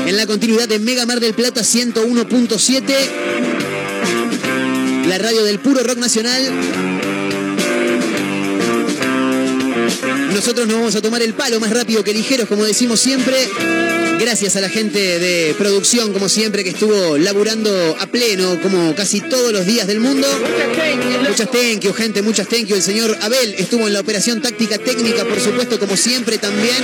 en 0.06 0.18
la 0.18 0.26
continuidad 0.28 0.68
de 0.68 0.78
Mega 0.80 1.06
Mar 1.08 1.20
del 1.20 1.34
Plata 1.34 1.62
101.7, 1.62 2.84
la 5.18 5.30
radio 5.30 5.46
del 5.46 5.60
puro 5.60 5.82
rock 5.82 5.98
nacional. 5.98 6.44
Nosotros 10.34 10.68
nos 10.68 10.76
vamos 10.76 10.96
a 10.96 11.02
tomar 11.02 11.22
el 11.22 11.34
palo 11.34 11.58
más 11.62 11.70
rápido 11.70 12.04
que 12.04 12.14
ligeros, 12.14 12.50
como 12.50 12.66
decimos 12.66 13.00
siempre. 13.00 13.34
Gracias 14.20 14.58
a 14.58 14.62
la 14.62 14.68
gente 14.68 15.00
de 15.20 15.56
producción, 15.58 16.12
como 16.12 16.28
siempre, 16.28 16.66
que 16.66 16.72
estuvo 16.72 17.18
laburando 17.18 17.96
a 17.98 18.08
pleno, 18.08 18.60
como 18.62 18.94
casi 18.94 19.22
todos 19.22 19.54
los 19.54 19.66
días 19.66 19.88
del 19.88 20.02
mundo. 20.02 20.28
Muchas 21.30 21.50
thank 21.50 21.80
you, 21.80 21.94
gente, 21.94 22.22
muchas 22.22 22.50
thank 22.50 22.66
you. 22.66 22.76
El 22.76 22.84
señor 22.84 23.18
Abel 23.22 23.56
estuvo 23.58 23.88
en 23.88 23.94
la 23.94 24.02
operación 24.02 24.42
táctica 24.42 24.78
técnica, 24.78 25.24
por 25.24 25.40
supuesto, 25.40 25.80
como 25.80 25.96
siempre 25.96 26.38
también. 26.40 26.84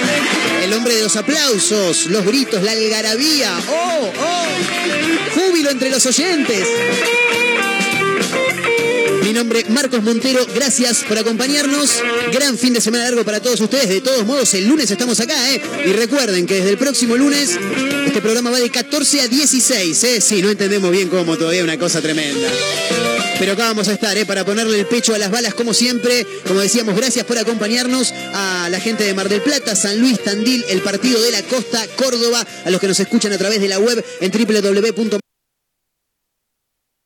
El 0.64 0.72
hombre 0.72 0.96
de 0.96 1.04
los 1.04 1.18
aplausos, 1.18 2.06
los 2.06 2.26
gritos, 2.26 2.64
la 2.64 2.72
algarabía. 2.72 3.58
¡Oh, 3.70 4.10
oh! 4.22 5.36
Júbilo 5.36 5.70
entre 5.70 5.90
los 5.90 6.06
oyentes. 6.06 6.66
Mi 9.24 9.34
nombre 9.34 9.64
Marcos 9.70 10.03
Montero, 10.03 10.45
gracias 10.53 11.05
por 11.07 11.18
acompañarnos. 11.18 12.01
Gran 12.34 12.57
fin 12.57 12.74
de 12.74 12.82
semana 12.82 13.05
largo 13.05 13.24
para 13.24 13.39
todos 13.39 13.62
ustedes. 13.62 13.88
De 13.88 14.01
todos 14.01 14.26
modos, 14.26 14.53
el 14.55 14.68
lunes 14.68 14.91
estamos 14.91 15.20
acá, 15.20 15.53
¿eh? 15.53 15.62
Y 15.86 15.93
recuerden 15.93 16.45
que 16.45 16.55
desde 16.55 16.72
el 16.72 16.78
próximo 16.78 17.16
lunes 17.16 17.57
este 18.05 18.20
programa 18.20 18.49
va 18.49 18.59
de 18.59 18.70
14 18.70 19.22
a 19.22 19.28
16, 19.28 20.03
¿eh? 20.03 20.22
Sí, 20.22 20.41
no 20.41 20.49
entendemos 20.49 20.91
bien 20.91 21.07
cómo, 21.07 21.38
todavía 21.38 21.64
una 21.64 21.78
cosa 21.78 22.01
tremenda. 22.01 22.49
Pero 23.39 23.53
acá 23.53 23.68
vamos 23.68 23.88
a 23.88 23.93
estar, 23.93 24.18
¿eh? 24.18 24.26
Para 24.26 24.43
ponerle 24.43 24.78
el 24.80 24.86
pecho 24.86 25.16
a 25.16 25.18
las 25.18 25.32
balas 25.32 25.53
como 25.53 25.74
siempre. 25.74 26.28
Como 26.45 26.59
decíamos, 26.59 26.95
gracias 26.95 27.26
por 27.26 27.38
acompañarnos 27.38 28.14
a 28.34 28.68
la 28.70 28.80
gente 28.80 29.05
de 29.05 29.14
Mar 29.14 29.30
del 29.30 29.41
Plata, 29.41 29.76
San 29.76 29.99
Luis, 29.99 30.22
Tandil, 30.24 30.66
el 30.68 30.82
Partido 30.82 31.22
de 31.22 31.32
la 31.32 31.41
Costa, 31.43 31.88
Córdoba, 31.95 32.45
a 32.66 32.70
los 32.70 32.82
que 32.82 32.88
nos 32.88 32.99
escuchan 32.99 33.32
a 33.32 33.38
través 33.38 33.62
de 33.62 33.70
la 33.70 33.80
web 33.80 34.03
en 34.20 34.32
www 34.32 35.22